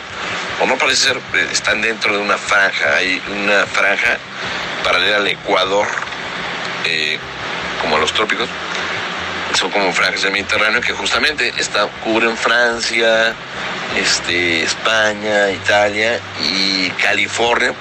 o 0.61 0.67
no 0.67 0.77
parece 0.77 1.09
ser, 1.09 1.21
están 1.51 1.81
dentro 1.81 2.13
de 2.13 2.19
una 2.19 2.37
franja, 2.37 2.97
hay 2.97 3.21
una 3.43 3.65
franja 3.67 4.19
paralela 4.85 5.17
al 5.17 5.29
Ecuador, 5.29 5.87
eh, 6.85 7.19
como 7.81 7.97
a 7.97 8.01
los 8.01 8.13
trópicos, 8.13 8.49
son 9.61 9.71
como 9.71 9.93
franjas 9.93 10.23
del 10.23 10.33
Mediterráneo 10.33 10.81
que 10.81 10.95
justamente 10.95 11.53
está, 11.59 11.87
cubren 12.03 12.35
Francia, 12.35 13.35
este, 13.95 14.63
España, 14.63 15.51
Italia 15.51 16.19
y 16.43 16.89
California, 16.93 17.75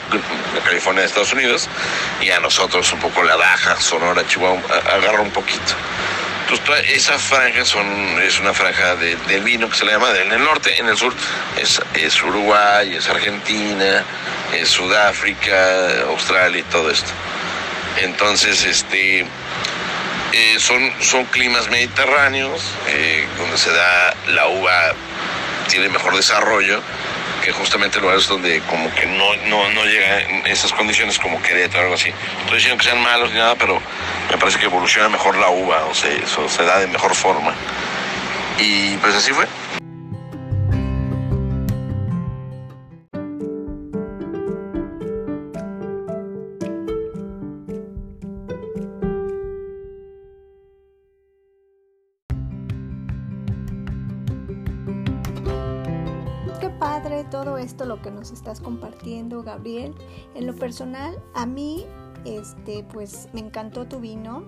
California 0.65 1.03
de 1.03 1.07
Estados 1.07 1.31
Unidos, 1.31 1.69
y 2.19 2.31
a 2.31 2.39
nosotros 2.41 2.91
un 2.91 2.99
poco 2.99 3.23
la 3.23 3.37
Baja, 3.37 3.79
Sonora, 3.79 4.27
Chihuahua, 4.27 4.61
agarra 4.93 5.21
un 5.21 5.31
poquito. 5.31 5.73
Pues 6.49 6.89
esa 6.89 7.17
franja 7.17 7.63
son, 7.63 7.87
es 8.23 8.39
una 8.41 8.53
franja 8.53 8.95
del 8.95 9.43
vino 9.43 9.69
que 9.69 9.77
se 9.77 9.85
le 9.85 9.93
llama 9.93 10.09
en 10.19 10.33
el 10.33 10.43
norte, 10.43 10.77
en 10.79 10.89
el 10.89 10.97
sur 10.97 11.13
es 11.93 12.23
Uruguay, 12.23 12.93
es 12.93 13.07
Argentina, 13.07 14.03
es 14.53 14.67
Sudáfrica, 14.67 16.01
Australia 16.09 16.59
y 16.59 16.63
todo 16.63 16.91
esto. 16.91 17.11
Entonces, 18.01 18.65
este, 18.65 19.25
eh, 20.33 20.59
son, 20.59 20.91
son 21.01 21.25
climas 21.25 21.69
mediterráneos, 21.69 22.61
eh, 22.87 23.27
donde 23.37 23.57
se 23.57 23.71
da 23.71 24.15
la 24.27 24.47
uva, 24.47 24.93
tiene 25.67 25.89
mejor 25.89 26.15
desarrollo 26.15 26.81
que 27.43 27.51
justamente 27.51 27.99
lugares 27.99 28.27
donde 28.27 28.59
como 28.61 28.93
que 28.93 29.05
no, 29.05 29.35
no, 29.47 29.69
no 29.69 29.85
llegan 29.85 30.45
esas 30.45 30.73
condiciones 30.73 31.17
como 31.17 31.41
Querétaro 31.41 31.79
o 31.79 31.83
algo 31.83 31.95
así. 31.95 32.09
Estoy 32.41 32.57
diciendo 32.57 32.77
que 32.77 32.89
sean 32.89 33.01
malos 33.01 33.31
ni 33.31 33.37
nada, 33.37 33.55
pero 33.55 33.81
me 34.29 34.37
parece 34.37 34.59
que 34.59 34.65
evoluciona 34.65 35.09
mejor 35.09 35.37
la 35.37 35.49
uva, 35.49 35.85
o 35.85 35.93
sea, 35.93 36.11
eso 36.11 36.47
se 36.49 36.63
da 36.63 36.79
de 36.79 36.87
mejor 36.87 37.15
forma. 37.15 37.53
Y 38.57 38.97
pues 38.97 39.15
así 39.15 39.31
fue. 39.31 39.47
Que 58.01 58.11
nos 58.11 58.31
estás 58.31 58.59
compartiendo, 58.59 59.43
Gabriel. 59.43 59.93
En 60.35 60.47
lo 60.47 60.55
personal, 60.55 61.21
a 61.33 61.45
mí, 61.45 61.85
este, 62.25 62.83
pues 62.83 63.29
me 63.33 63.41
encantó 63.41 63.85
tu 63.87 63.99
vino. 63.99 64.43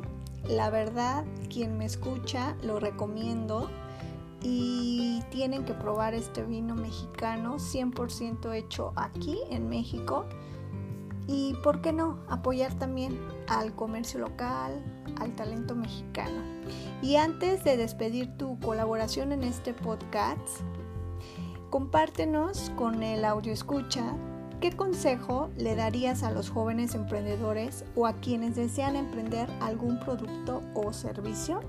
La 0.48 0.70
verdad, 0.70 1.26
quien 1.50 1.78
me 1.78 1.86
escucha, 1.86 2.56
lo 2.64 2.80
recomiendo. 2.80 3.70
Y 4.44 5.22
tienen 5.30 5.66
que 5.66 5.74
probar 5.74 6.16
este 6.16 6.44
vino 6.44 6.74
mexicano, 6.74 7.58
100% 7.60 8.54
hecho 8.54 8.92
aquí 8.96 9.38
en 9.52 9.70
México. 9.70 10.26
Y 11.28 11.54
por 11.64 11.82
qué 11.82 11.94
no, 11.94 12.18
apoyar 12.28 12.74
también 12.74 13.20
al 13.48 13.76
comercio 13.76 14.20
local, 14.20 14.84
al 15.20 15.36
talento 15.36 15.76
mexicano. 15.76 16.42
Y 17.02 17.16
antes 17.16 17.64
de 17.64 17.78
despedir 17.78 18.36
tu 18.38 18.60
colaboración 18.60 19.32
en 19.32 19.44
este 19.44 19.74
podcast, 19.74 20.62
Compártenos 21.72 22.70
con 22.76 23.02
el 23.02 23.24
audio 23.24 23.54
escucha 23.54 24.04
qué 24.60 24.74
consejo 24.74 25.50
le 25.56 25.78
darías 25.78 26.22
a 26.22 26.30
los 26.30 26.50
jóvenes 26.50 26.96
emprendedores 26.96 27.86
o 27.96 28.08
a 28.08 28.14
quienes 28.16 28.58
desean 28.58 28.98
emprender 28.98 29.50
algún 29.62 29.98
producto 30.02 30.62
o 30.74 30.92
servicio. 30.92 31.62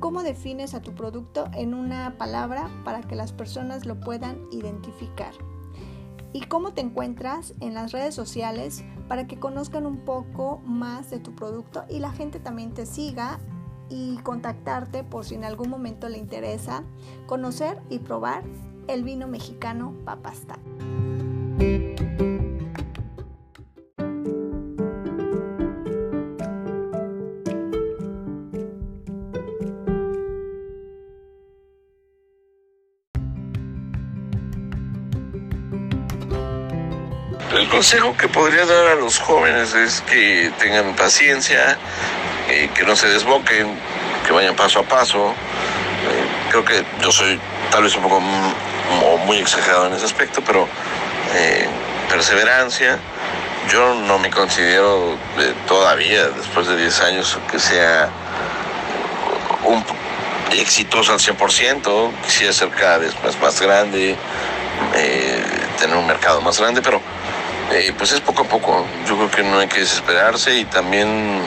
¿Cómo 0.00 0.22
defines 0.22 0.74
a 0.74 0.82
tu 0.82 0.94
producto 0.94 1.48
en 1.54 1.72
una 1.72 2.18
palabra 2.18 2.68
para 2.84 3.00
que 3.00 3.16
las 3.16 3.32
personas 3.32 3.86
lo 3.86 3.98
puedan 4.00 4.36
identificar? 4.52 5.32
¿Y 6.34 6.42
cómo 6.42 6.74
te 6.74 6.82
encuentras 6.82 7.54
en 7.60 7.72
las 7.72 7.92
redes 7.92 8.14
sociales 8.14 8.84
para 9.08 9.26
que 9.26 9.38
conozcan 9.38 9.86
un 9.86 10.04
poco 10.04 10.60
más 10.66 11.08
de 11.08 11.20
tu 11.20 11.34
producto 11.34 11.86
y 11.88 12.00
la 12.00 12.12
gente 12.12 12.38
también 12.38 12.74
te 12.74 12.84
siga 12.84 13.38
y 13.88 14.18
contactarte 14.18 15.04
por 15.04 15.24
si 15.24 15.36
en 15.36 15.44
algún 15.44 15.70
momento 15.70 16.06
le 16.10 16.18
interesa 16.18 16.82
conocer 17.26 17.80
y 17.88 18.00
probar 18.00 18.42
el 18.88 19.02
vino 19.02 19.26
mexicano 19.26 19.94
Papastá. 20.04 20.58
El 37.52 37.68
consejo 37.70 38.16
que 38.16 38.28
podría 38.28 38.66
dar 38.66 38.86
a 38.86 38.94
los 38.94 39.18
jóvenes 39.18 39.74
es 39.74 40.02
que 40.02 40.52
tengan 40.58 40.94
paciencia, 40.94 41.78
eh, 42.48 42.70
que 42.74 42.84
no 42.84 42.94
se 42.94 43.08
desboquen, 43.08 43.78
que 44.26 44.32
vayan 44.32 44.54
paso 44.54 44.80
a 44.80 44.82
paso. 44.82 45.30
Eh, 45.30 46.50
creo 46.50 46.64
que 46.64 46.84
yo 47.02 47.10
soy 47.10 47.38
tal 47.70 47.82
vez 47.82 47.96
un 47.96 48.02
poco 48.02 48.20
muy 49.26 49.38
exagerado 49.38 49.86
en 49.86 49.94
ese 49.94 50.04
aspecto, 50.04 50.42
pero 50.44 50.68
eh, 51.34 51.66
perseverancia. 52.08 52.98
Yo 53.70 53.94
no 53.94 54.18
me 54.18 54.30
considero 54.30 55.16
todavía, 55.66 56.28
después 56.28 56.68
de 56.68 56.76
10 56.76 57.00
años, 57.00 57.38
que 57.50 57.58
sea 57.58 58.08
un 59.64 59.84
exitoso 60.52 61.12
al 61.12 61.18
100%, 61.18 62.12
quisiera 62.24 62.52
ser 62.52 62.70
cada 62.70 62.98
vez 62.98 63.12
más, 63.24 63.40
más 63.40 63.60
grande, 63.60 64.16
tener 65.80 65.96
un 65.96 66.06
mercado 66.06 66.40
más 66.40 66.58
grande, 66.60 66.80
pero 66.80 67.00
eh, 67.72 67.92
pues 67.96 68.12
es 68.12 68.20
poco 68.20 68.42
a 68.42 68.44
poco. 68.44 68.86
Yo 69.08 69.16
creo 69.16 69.30
que 69.30 69.42
no 69.42 69.58
hay 69.58 69.68
que 69.68 69.80
desesperarse 69.80 70.58
y 70.58 70.64
también, 70.66 71.40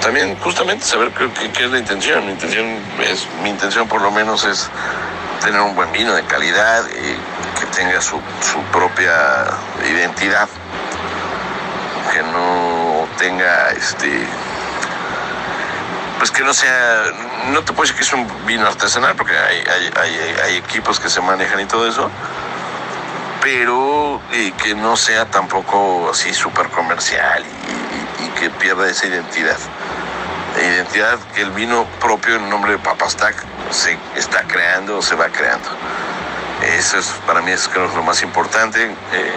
también 0.00 0.36
justamente 0.36 0.84
saber 0.84 1.10
qué, 1.10 1.64
es 1.64 1.70
la 1.70 1.78
intención. 1.78 2.24
Mi 2.26 2.32
intención 2.32 2.66
es, 3.08 3.26
mi 3.42 3.50
intención 3.50 3.88
por 3.88 4.02
lo 4.02 4.10
menos 4.10 4.44
es 4.44 4.68
tener 5.42 5.60
un 5.60 5.74
buen 5.74 5.90
vino 5.90 6.14
de 6.14 6.24
calidad 6.24 6.84
y 6.88 7.58
que 7.58 7.66
tenga 7.76 8.00
su, 8.00 8.20
su 8.40 8.62
propia 8.72 9.44
identidad, 9.90 10.48
que 12.12 12.22
no 12.22 13.06
tenga 13.18 13.70
este 13.70 14.26
pues 16.18 16.30
que 16.30 16.44
no 16.44 16.54
sea, 16.54 17.02
no 17.50 17.64
te 17.64 17.72
puedo 17.72 17.82
decir 17.82 17.96
que 17.96 18.02
es 18.02 18.12
un 18.12 18.46
vino 18.46 18.64
artesanal, 18.64 19.16
porque 19.16 19.36
hay, 19.36 19.64
hay, 20.00 20.36
hay, 20.44 20.56
equipos 20.56 21.00
que 21.00 21.10
se 21.10 21.20
manejan 21.20 21.58
y 21.58 21.64
todo 21.66 21.88
eso, 21.88 22.08
pero 23.42 24.20
que 24.62 24.76
no 24.76 24.96
sea 24.96 25.28
tampoco 25.28 26.10
así 26.12 26.32
súper 26.32 26.68
comercial 26.68 27.42
y, 27.44 28.28
que 28.38 28.50
pierda 28.50 28.88
esa 28.88 29.06
identidad. 29.06 29.58
Identidad 30.60 31.18
que 31.34 31.42
el 31.42 31.50
vino 31.50 31.86
propio 32.00 32.36
en 32.36 32.48
nombre 32.48 32.72
de 32.72 32.78
Papastac 32.78 33.34
se 33.72 33.98
está 34.16 34.42
creando, 34.44 35.02
se 35.02 35.14
va 35.14 35.28
creando. 35.28 35.68
Eso 36.76 36.98
es 36.98 37.06
para 37.26 37.40
mí 37.40 37.50
es 37.50 37.68
creo, 37.68 37.88
lo 37.88 38.02
más 38.02 38.22
importante, 38.22 38.84
eh, 38.84 39.32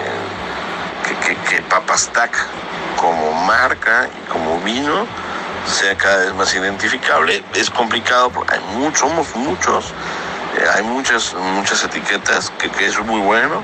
que, 1.26 1.36
que, 1.50 1.62
Papastac 1.64 2.32
como 2.98 3.34
marca 3.34 4.08
y 4.08 4.32
como 4.32 4.60
vino 4.62 5.08
sea 5.66 5.96
cada 5.98 6.26
vez 6.26 6.34
más 6.36 6.54
identificable. 6.54 7.44
Es 7.54 7.70
complicado 7.70 8.30
porque 8.30 8.56
hay 8.56 8.62
muchos, 8.78 9.00
somos 9.00 9.36
muchos 9.36 9.94
eh, 10.56 10.66
hay 10.74 10.84
muchas, 10.84 11.34
muchas 11.34 11.84
etiquetas 11.84 12.50
que, 12.52 12.70
es 12.86 12.98
muy 13.00 13.20
bueno, 13.20 13.62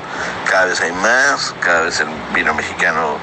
cada 0.50 0.66
vez 0.66 0.82
hay 0.82 0.92
más, 0.92 1.56
cada 1.62 1.82
vez 1.84 2.02
el 2.02 2.08
vino 2.34 2.54
mexicano 2.54 3.16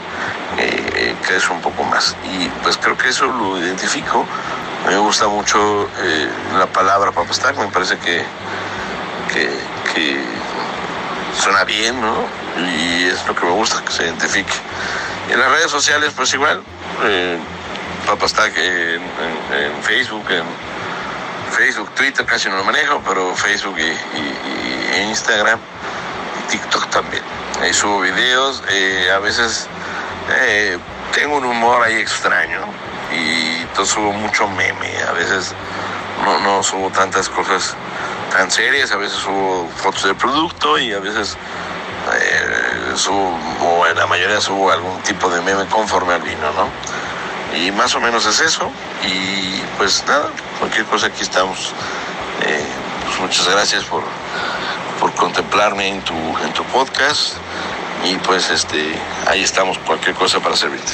eh, 0.56 0.90
eh, 0.94 1.14
crece 1.26 1.52
un 1.52 1.60
poco 1.60 1.84
más. 1.84 2.16
Y 2.24 2.48
pues 2.62 2.78
creo 2.78 2.96
que 2.96 3.08
eso 3.08 3.26
lo 3.26 3.58
identifico. 3.58 4.24
Me 4.86 4.96
gusta 4.98 5.28
mucho 5.28 5.88
la 6.56 6.66
palabra 6.66 7.12
papastar, 7.12 7.56
me 7.56 7.68
parece 7.68 7.98
que, 7.98 8.24
que, 9.32 10.20
suena 11.38 11.64
bien, 11.64 12.00
¿no? 12.00 12.26
Y 12.56 13.04
es 13.04 13.26
lo 13.26 13.34
que 13.34 13.44
me 13.44 13.52
gusta, 13.52 13.84
que 13.84 13.92
se 13.92 14.04
identifique. 14.04 14.52
En 15.30 15.38
las 15.38 15.50
redes 15.50 15.70
sociales, 15.70 16.12
pues 16.16 16.32
igual, 16.34 16.62
eh, 17.04 17.38
en 19.52 19.82
Facebook, 19.82 20.24
en 20.30 20.44
Facebook, 21.52 21.90
Twitter 21.94 22.24
casi 22.24 22.48
no 22.48 22.56
lo 22.56 22.64
manejo, 22.64 23.02
pero 23.06 23.34
Facebook 23.34 23.76
y, 23.78 25.00
Instagram 25.10 25.58
y 26.38 26.50
TikTok 26.50 26.88
también. 26.90 27.22
Ahí 27.60 27.72
subo 27.72 28.00
videos, 28.00 28.62
eh, 28.70 29.10
a 29.14 29.18
veces 29.18 29.68
eh, 30.40 30.78
tengo 31.12 31.36
un 31.36 31.44
humor 31.44 31.82
ahí 31.82 31.96
extraño 31.96 32.60
y 33.12 33.47
subo 33.84 34.12
mucho 34.12 34.48
meme, 34.48 35.02
a 35.08 35.12
veces 35.12 35.54
no, 36.24 36.40
no 36.40 36.62
subo 36.62 36.90
tantas 36.90 37.28
cosas 37.28 37.74
tan 38.32 38.50
serias, 38.50 38.92
a 38.92 38.96
veces 38.96 39.18
subo 39.18 39.68
fotos 39.76 40.04
del 40.04 40.16
producto 40.16 40.78
y 40.78 40.92
a 40.92 41.00
veces 41.00 41.36
eh, 42.14 42.92
subo, 42.96 43.38
o 43.62 43.86
en 43.86 43.96
la 43.96 44.06
mayoría 44.06 44.40
subo 44.40 44.70
algún 44.70 45.00
tipo 45.02 45.28
de 45.30 45.40
meme 45.40 45.66
conforme 45.66 46.14
al 46.14 46.22
vino, 46.22 46.52
¿no? 46.52 46.68
Y 47.56 47.70
más 47.72 47.94
o 47.94 48.00
menos 48.00 48.26
es 48.26 48.40
eso. 48.40 48.70
Y 49.04 49.60
pues 49.76 50.04
nada, 50.06 50.30
cualquier 50.58 50.84
cosa 50.86 51.06
aquí 51.06 51.22
estamos. 51.22 51.72
Eh, 52.42 52.66
pues 53.06 53.20
muchas 53.20 53.48
gracias 53.48 53.84
por, 53.84 54.02
por 55.00 55.14
contemplarme 55.14 55.88
en 55.88 56.02
tu, 56.02 56.14
en 56.14 56.52
tu 56.52 56.64
podcast. 56.64 57.34
Y 58.04 58.16
pues 58.16 58.50
este, 58.50 58.94
ahí 59.26 59.42
estamos, 59.42 59.78
cualquier 59.78 60.14
cosa 60.14 60.40
para 60.40 60.56
servirte. 60.56 60.92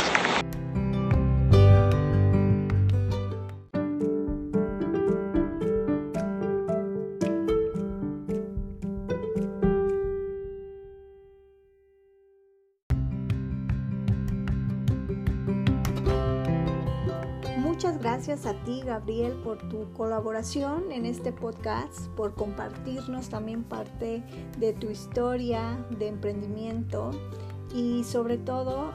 A 18.34 18.64
ti, 18.64 18.82
Gabriel, 18.84 19.34
por 19.44 19.58
tu 19.68 19.92
colaboración 19.92 20.90
en 20.90 21.06
este 21.06 21.30
podcast, 21.30 22.08
por 22.16 22.34
compartirnos 22.34 23.28
también 23.28 23.62
parte 23.62 24.24
de 24.58 24.72
tu 24.72 24.90
historia 24.90 25.78
de 25.96 26.08
emprendimiento 26.08 27.12
y 27.72 28.02
sobre 28.02 28.36
todo 28.36 28.90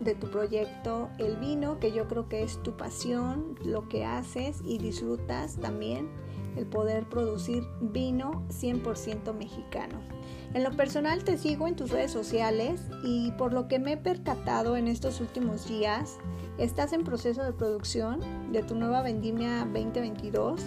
de 0.00 0.16
tu 0.16 0.28
proyecto 0.28 1.08
El 1.18 1.36
Vino, 1.36 1.78
que 1.78 1.92
yo 1.92 2.08
creo 2.08 2.28
que 2.28 2.42
es 2.42 2.60
tu 2.64 2.76
pasión, 2.76 3.54
lo 3.64 3.88
que 3.88 4.04
haces 4.04 4.60
y 4.64 4.78
disfrutas 4.78 5.56
también 5.56 6.08
el 6.56 6.66
poder 6.66 7.08
producir 7.08 7.64
vino 7.80 8.44
100% 8.48 9.34
mexicano. 9.34 10.00
En 10.52 10.64
lo 10.64 10.72
personal 10.72 11.22
te 11.22 11.38
sigo 11.38 11.68
en 11.68 11.76
tus 11.76 11.90
redes 11.90 12.10
sociales 12.10 12.80
y 13.04 13.30
por 13.32 13.52
lo 13.52 13.68
que 13.68 13.78
me 13.78 13.92
he 13.92 13.96
percatado 13.96 14.76
en 14.76 14.88
estos 14.88 15.20
últimos 15.20 15.68
días, 15.68 16.18
Estás 16.60 16.92
en 16.92 17.04
proceso 17.04 17.42
de 17.42 17.54
producción 17.54 18.20
de 18.52 18.62
tu 18.62 18.74
nueva 18.74 19.00
vendimia 19.00 19.60
2022. 19.60 20.60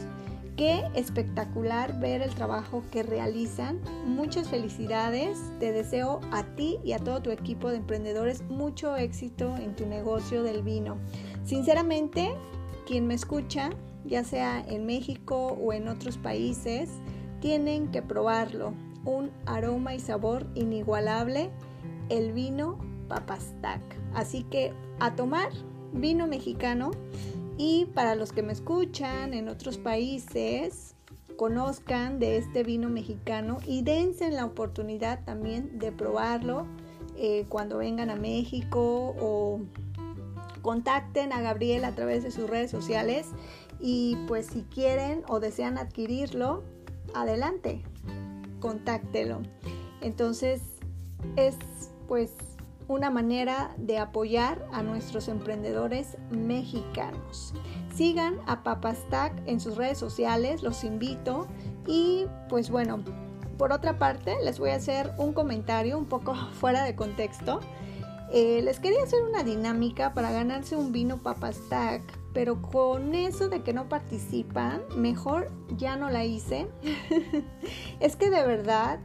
Qué 0.57 0.83
espectacular 0.95 1.99
ver 1.99 2.23
el 2.23 2.33
trabajo 2.33 2.83
que 2.91 3.03
realizan. 3.03 3.79
Muchas 4.03 4.49
felicidades. 4.49 5.37
Te 5.59 5.71
deseo 5.71 6.19
a 6.31 6.55
ti 6.55 6.79
y 6.83 6.93
a 6.93 6.97
todo 6.97 7.21
tu 7.21 7.29
equipo 7.29 7.69
de 7.69 7.77
emprendedores 7.77 8.41
mucho 8.49 8.95
éxito 8.95 9.55
en 9.57 9.75
tu 9.75 9.85
negocio 9.85 10.41
del 10.41 10.63
vino. 10.63 10.97
Sinceramente, 11.43 12.33
quien 12.87 13.05
me 13.05 13.13
escucha, 13.13 13.69
ya 14.05 14.23
sea 14.23 14.63
en 14.67 14.85
México 14.85 15.57
o 15.61 15.73
en 15.73 15.87
otros 15.87 16.17
países, 16.17 16.89
tienen 17.39 17.91
que 17.91 18.01
probarlo. 18.01 18.73
Un 19.05 19.31
aroma 19.45 19.95
y 19.95 19.99
sabor 19.99 20.47
inigualable, 20.55 21.49
el 22.09 22.31
vino 22.31 22.79
Papastac. 23.07 23.81
Así 24.13 24.43
que 24.43 24.73
a 24.99 25.15
tomar 25.15 25.49
vino 25.91 26.27
mexicano 26.27 26.91
y 27.57 27.85
para 27.93 28.15
los 28.15 28.31
que 28.31 28.43
me 28.43 28.53
escuchan 28.53 29.33
en 29.33 29.49
otros 29.49 29.77
países, 29.77 30.95
conozcan 31.37 32.19
de 32.19 32.37
este 32.37 32.63
vino 32.63 32.89
mexicano 32.89 33.57
y 33.65 33.81
dense 33.81 34.29
la 34.31 34.45
oportunidad 34.45 35.23
también 35.25 35.79
de 35.79 35.91
probarlo 35.91 36.67
eh, 37.17 37.45
cuando 37.49 37.77
vengan 37.77 38.09
a 38.09 38.15
México 38.15 39.15
o 39.19 39.61
contacten 40.61 41.33
a 41.33 41.41
Gabriel 41.41 41.85
a 41.85 41.93
través 41.93 42.23
de 42.23 42.31
sus 42.31 42.49
redes 42.49 42.71
sociales 42.71 43.27
y 43.85 44.15
pues 44.27 44.45
si 44.47 44.61
quieren 44.61 45.23
o 45.27 45.41
desean 45.41 45.77
adquirirlo, 45.77 46.63
adelante, 47.13 47.83
contáctelo. 48.61 49.41
Entonces 49.99 50.61
es 51.35 51.57
pues 52.07 52.31
una 52.87 53.09
manera 53.09 53.75
de 53.77 53.97
apoyar 53.97 54.65
a 54.71 54.83
nuestros 54.83 55.27
emprendedores 55.27 56.17
mexicanos. 56.31 57.53
Sigan 57.93 58.39
a 58.47 58.63
Papastack 58.63 59.33
en 59.47 59.59
sus 59.59 59.75
redes 59.75 59.97
sociales, 59.97 60.63
los 60.63 60.85
invito. 60.85 61.47
Y 61.85 62.25
pues 62.47 62.69
bueno, 62.69 63.03
por 63.57 63.73
otra 63.73 63.99
parte, 63.99 64.35
les 64.45 64.59
voy 64.59 64.69
a 64.69 64.75
hacer 64.75 65.11
un 65.17 65.33
comentario 65.33 65.97
un 65.97 66.05
poco 66.05 66.35
fuera 66.53 66.85
de 66.85 66.95
contexto. 66.95 67.59
Eh, 68.31 68.61
les 68.63 68.79
quería 68.79 69.03
hacer 69.03 69.21
una 69.23 69.43
dinámica 69.43 70.13
para 70.13 70.31
ganarse 70.31 70.77
un 70.77 70.93
vino 70.93 71.17
Papastack, 71.17 72.22
pero 72.33 72.61
con 72.61 73.13
eso 73.13 73.49
de 73.49 73.61
que 73.61 73.73
no 73.73 73.87
participan, 73.89 74.81
mejor 74.95 75.51
ya 75.77 75.95
no 75.95 76.09
la 76.09 76.25
hice. 76.25 76.67
es 77.99 78.15
que 78.15 78.29
de 78.29 78.45
verdad 78.45 78.99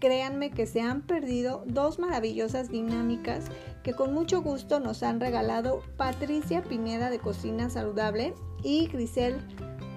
créanme 0.00 0.50
que 0.50 0.66
se 0.66 0.80
han 0.80 1.02
perdido 1.02 1.62
dos 1.66 2.00
maravillosas 2.00 2.70
dinámicas 2.70 3.44
que 3.84 3.94
con 3.94 4.12
mucho 4.12 4.42
gusto 4.42 4.80
nos 4.80 5.02
han 5.02 5.20
regalado 5.20 5.82
Patricia 5.96 6.62
Pineda 6.62 7.08
de 7.08 7.20
Cocina 7.20 7.70
Saludable 7.70 8.34
y 8.64 8.88
Grisel 8.88 9.40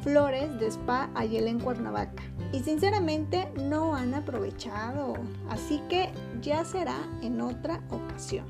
Flores 0.01 0.59
de 0.59 0.67
Spa 0.67 1.09
Ayel 1.15 1.47
en 1.47 1.59
Cuernavaca. 1.59 2.21
Y 2.53 2.59
sinceramente 2.59 3.51
no 3.55 3.95
han 3.95 4.13
aprovechado. 4.13 5.15
Así 5.49 5.81
que 5.89 6.11
ya 6.41 6.63
será 6.63 6.97
en 7.23 7.41
otra 7.41 7.81
ocasión. 7.89 8.45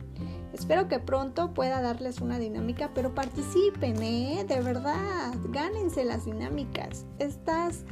Espero 0.56 0.88
que 0.88 1.00
pronto 1.00 1.54
pueda 1.54 1.82
darles 1.82 2.22
una 2.22 2.40
dinámica, 2.40 2.92
pero 2.96 3.14
participen, 3.14 4.02
¿eh? 4.02 4.46
De 4.48 4.62
verdad, 4.62 5.34
gánense 5.50 6.06
las 6.06 6.24
dinámicas. 6.24 7.06
Estas 7.20 7.84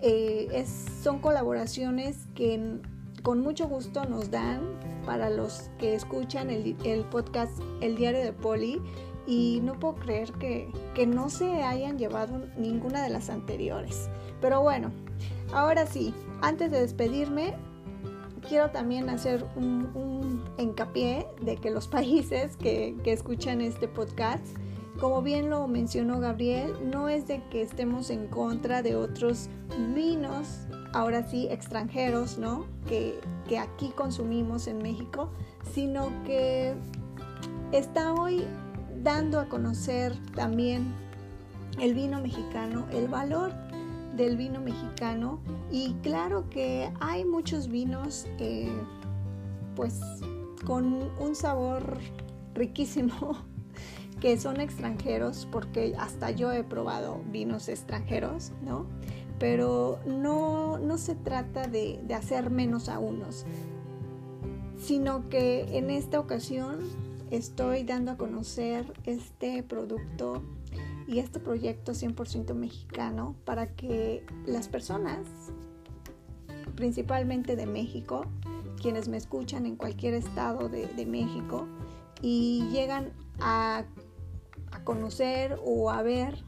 eh, 0.00 0.64
son 1.02 1.18
colaboraciones 1.18 2.28
que 2.36 2.78
con 3.24 3.40
mucho 3.40 3.66
gusto 3.66 4.04
nos 4.04 4.30
dan 4.30 4.60
para 5.04 5.28
los 5.28 5.70
que 5.80 5.96
escuchan 5.96 6.50
el, 6.50 6.76
podcast 7.10 7.50
El 7.80 7.96
Diario 7.96 8.20
de 8.20 8.32
Poli 8.32 8.80
y 9.26 9.58
no 9.64 9.80
puedo 9.80 9.96
creer 9.96 10.30
que, 10.34 10.70
que, 10.94 11.08
no 11.08 11.30
se 11.30 11.64
hayan 11.64 11.98
llevado 11.98 12.46
ninguna 12.56 13.02
de 13.02 13.10
las 13.10 13.28
anteriores. 13.28 14.08
Pero 14.40 14.62
bueno, 14.62 14.92
ahora 15.52 15.84
sí, 15.84 16.14
antes 16.42 16.70
de 16.70 16.80
despedirme, 16.80 17.54
quiero 18.48 18.70
también 18.70 19.08
hacer 19.08 19.44
un, 19.56 20.44
hincapié 20.58 21.26
de 21.40 21.56
que 21.56 21.70
los 21.70 21.88
países 21.96 22.56
que, 22.56 22.96
que 23.02 23.12
escuchan 23.12 23.60
este 23.60 23.88
podcast, 23.88 24.46
como 25.00 25.22
bien 25.22 25.50
lo 25.50 25.66
mencionó 25.66 26.20
Gabriel, 26.20 26.72
no 26.84 27.08
es 27.08 27.26
de 27.26 27.42
que 27.50 27.62
estemos 27.62 28.10
en 28.10 28.28
contra 28.28 28.82
de 28.82 28.94
otros 28.94 29.48
vinos 29.94 30.66
ahora 30.94 31.24
sí 31.24 31.48
extranjeros, 31.50 32.38
¿no? 32.38 32.66
Que, 32.86 33.20
aquí 33.60 33.90
consumimos 33.94 34.66
en 34.66 34.78
México, 34.78 35.30
sino 35.72 36.10
que 36.24 36.74
está 37.72 38.12
hoy 38.12 38.44
dando 39.02 39.38
a 39.38 39.48
conocer 39.48 40.16
también 40.34 40.92
el 41.78 41.94
vino 41.94 42.20
mexicano, 42.20 42.86
el 42.90 43.06
valor 43.06 43.52
del 44.16 44.36
vino 44.36 44.60
mexicano 44.60 45.40
y 45.70 45.94
claro 46.02 46.48
que 46.50 46.92
hay 47.00 47.24
muchos 47.24 47.68
vinos 47.68 48.26
eh, 48.38 48.72
pues 49.74 50.00
con 50.64 51.10
un 51.18 51.34
sabor 51.34 51.98
riquísimo 52.54 53.36
que 54.20 54.38
son 54.38 54.60
extranjeros 54.60 55.48
porque 55.50 55.94
hasta 55.98 56.30
yo 56.30 56.52
he 56.52 56.64
probado 56.64 57.20
vinos 57.30 57.68
extranjeros, 57.68 58.52
¿no? 58.64 58.86
pero 59.38 59.98
no, 60.06 60.78
se 60.96 61.14
trata 61.14 61.66
de, 61.66 62.00
hacer 62.14 62.50
menos 62.50 62.88
a 62.88 62.98
unos, 62.98 63.44
sino 64.78 65.28
que 65.28 65.76
en 65.76 65.90
esta 65.90 66.20
ocasión 66.20 66.78
estoy 67.30 67.82
dando 67.82 68.12
a 68.12 68.16
conocer 68.16 68.92
este 69.04 69.62
producto 69.62 70.42
y 71.06 71.18
este 71.18 71.40
proyecto 71.40 71.92
100% 71.92 72.54
mexicano 72.54 73.36
para 73.44 73.74
que 73.74 74.24
las 74.46 74.68
personas, 74.68 75.18
principalmente 76.74 77.56
de 77.56 77.66
México, 77.66 78.26
quienes 78.80 79.08
me 79.08 79.16
escuchan 79.16 79.66
en 79.66 79.76
cualquier 79.76 80.14
estado 80.14 80.68
de, 80.68 81.06
México 81.06 81.66
y 82.22 82.66
llegan 82.70 83.12
a, 83.40 83.84
a 84.72 84.84
conocer 84.84 85.58
o 85.64 85.90
a 85.90 86.02
ver 86.02 86.42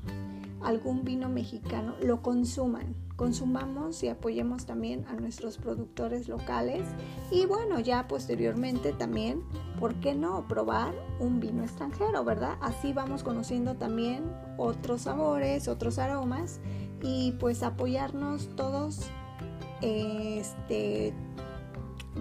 algún 0.63 1.05
vino 1.05 1.29
mexicano, 1.29 1.95
lo 2.03 2.23
consuman. 2.23 3.06
Consumamos 3.17 4.03
y 4.03 4.09
apoyemos 4.09 4.67
también 4.67 5.07
a 5.09 5.15
nuestros 5.15 5.57
productores 5.57 6.29
locales 6.29 6.83
y 7.31 7.47
bueno, 7.47 7.81
ya 7.81 8.07
posteriormente 8.09 8.93
también, 8.93 9.43
¿por 9.81 9.95
qué 10.01 10.15
no 10.15 10.47
probar 10.47 10.95
un 11.19 11.41
vino 11.41 11.63
extranjero, 11.63 12.25
verdad? 12.25 12.59
Así 12.61 12.93
vamos 12.93 13.23
conociendo 13.23 13.75
también 13.75 14.25
otros 14.59 15.03
sabores, 15.03 15.67
otros 15.67 15.99
aromas 15.99 16.61
y 17.03 17.33
pues 17.33 17.63
apoyarnos 17.63 18.55
todos, 18.55 19.09
este, 19.81 21.15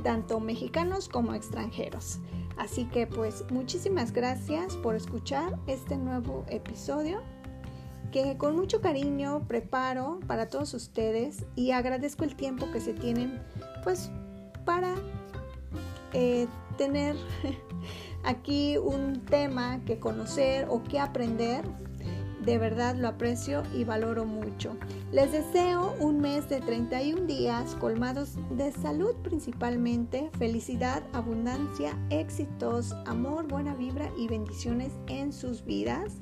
tanto 0.01 0.39
mexicanos 0.39 1.09
como 1.09 1.33
extranjeros. 1.33 2.19
Así 2.57 2.85
que 2.85 3.05
pues 3.05 3.43
muchísimas 3.51 4.13
gracias 4.13 4.77
por 4.77 4.95
escuchar 4.95 5.59
este 5.67 5.97
nuevo 5.97 6.45
episodio 6.47 7.21
que 8.11 8.37
con 8.37 8.55
mucho 8.55 8.81
cariño 8.81 9.45
preparo 9.47 10.19
para 10.27 10.47
todos 10.47 10.73
ustedes 10.73 11.45
y 11.55 11.71
agradezco 11.71 12.23
el 12.23 12.35
tiempo 12.35 12.71
que 12.71 12.79
se 12.79 12.93
tienen 12.93 13.41
pues 13.83 14.09
para 14.65 14.95
eh, 16.13 16.47
tener 16.77 17.15
aquí 18.23 18.77
un 18.77 19.25
tema 19.25 19.81
que 19.85 19.99
conocer 19.99 20.67
o 20.69 20.83
que 20.83 20.99
aprender. 20.99 21.63
De 22.43 22.59
verdad 22.59 22.95
lo 22.95 23.07
aprecio 23.07 23.63
y 23.73 23.85
valoro 23.85 24.23
mucho. 24.23 24.77
Les 25.11 25.31
deseo 25.31 25.95
un 25.99 26.19
mes 26.19 26.47
de 26.47 26.61
31 26.61 27.25
días 27.25 27.75
colmados 27.75 28.37
de 28.51 28.71
salud 28.71 29.15
principalmente, 29.23 30.29
felicidad, 30.37 31.01
abundancia, 31.11 31.97
éxitos, 32.11 32.93
amor, 33.07 33.47
buena 33.47 33.73
vibra 33.73 34.11
y 34.15 34.27
bendiciones 34.27 34.91
en 35.07 35.33
sus 35.33 35.65
vidas 35.65 36.21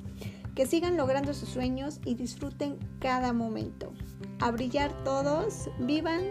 que 0.54 0.66
sigan 0.66 0.96
logrando 0.96 1.34
sus 1.34 1.48
sueños 1.48 2.00
y 2.04 2.14
disfruten 2.14 2.78
cada 3.00 3.32
momento. 3.32 3.92
A 4.40 4.50
brillar 4.50 4.92
todos, 5.04 5.68
vivan 5.80 6.22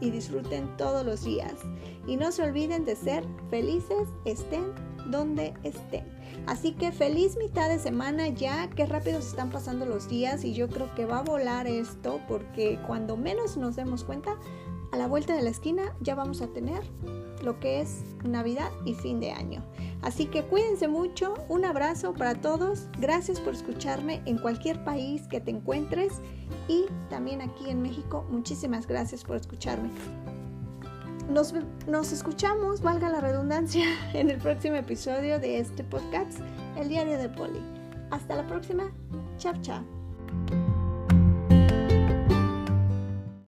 y 0.00 0.10
disfruten 0.10 0.76
todos 0.76 1.04
los 1.04 1.24
días. 1.24 1.54
Y 2.06 2.16
no 2.16 2.32
se 2.32 2.42
olviden 2.42 2.84
de 2.84 2.96
ser 2.96 3.24
felices, 3.50 4.08
estén 4.24 4.72
donde 5.10 5.54
estén. 5.62 6.04
Así 6.46 6.72
que 6.72 6.92
feliz 6.92 7.36
mitad 7.36 7.68
de 7.68 7.78
semana 7.78 8.28
ya, 8.28 8.68
qué 8.70 8.86
rápido 8.86 9.20
se 9.20 9.28
están 9.28 9.50
pasando 9.50 9.86
los 9.86 10.08
días 10.08 10.44
y 10.44 10.54
yo 10.54 10.68
creo 10.68 10.92
que 10.94 11.06
va 11.06 11.18
a 11.18 11.22
volar 11.22 11.66
esto 11.66 12.20
porque 12.28 12.80
cuando 12.86 13.16
menos 13.16 13.56
nos 13.56 13.76
demos 13.76 14.04
cuenta, 14.04 14.36
a 14.92 14.96
la 14.96 15.08
vuelta 15.08 15.34
de 15.34 15.42
la 15.42 15.50
esquina 15.50 15.94
ya 16.00 16.14
vamos 16.14 16.42
a 16.42 16.48
tener 16.48 16.82
lo 17.42 17.58
que 17.58 17.80
es 17.80 18.04
Navidad 18.24 18.70
y 18.84 18.94
fin 18.94 19.18
de 19.18 19.32
año. 19.32 19.64
Así 20.02 20.26
que 20.26 20.44
cuídense 20.44 20.86
mucho, 20.86 21.34
un 21.48 21.64
abrazo 21.64 22.14
para 22.14 22.34
todos, 22.34 22.88
gracias 23.00 23.40
por 23.40 23.54
escucharme 23.54 24.22
en 24.26 24.38
cualquier 24.38 24.84
país 24.84 25.22
que 25.28 25.40
te 25.40 25.50
encuentres 25.50 26.20
y 26.68 26.84
también 27.10 27.40
aquí 27.40 27.68
en 27.68 27.82
México, 27.82 28.24
muchísimas 28.30 28.86
gracias 28.86 29.24
por 29.24 29.36
escucharme. 29.36 29.90
Nos, 31.28 31.54
nos 31.86 32.12
escuchamos, 32.12 32.82
valga 32.82 33.08
la 33.08 33.20
redundancia, 33.20 33.86
en 34.12 34.30
el 34.30 34.38
próximo 34.38 34.76
episodio 34.76 35.38
de 35.38 35.58
este 35.58 35.84
podcast, 35.84 36.38
El 36.76 36.88
Diario 36.88 37.18
de 37.18 37.28
Poli. 37.28 37.60
Hasta 38.10 38.36
la 38.36 38.46
próxima, 38.46 38.92
chao 39.38 39.54
chao. 39.62 40.71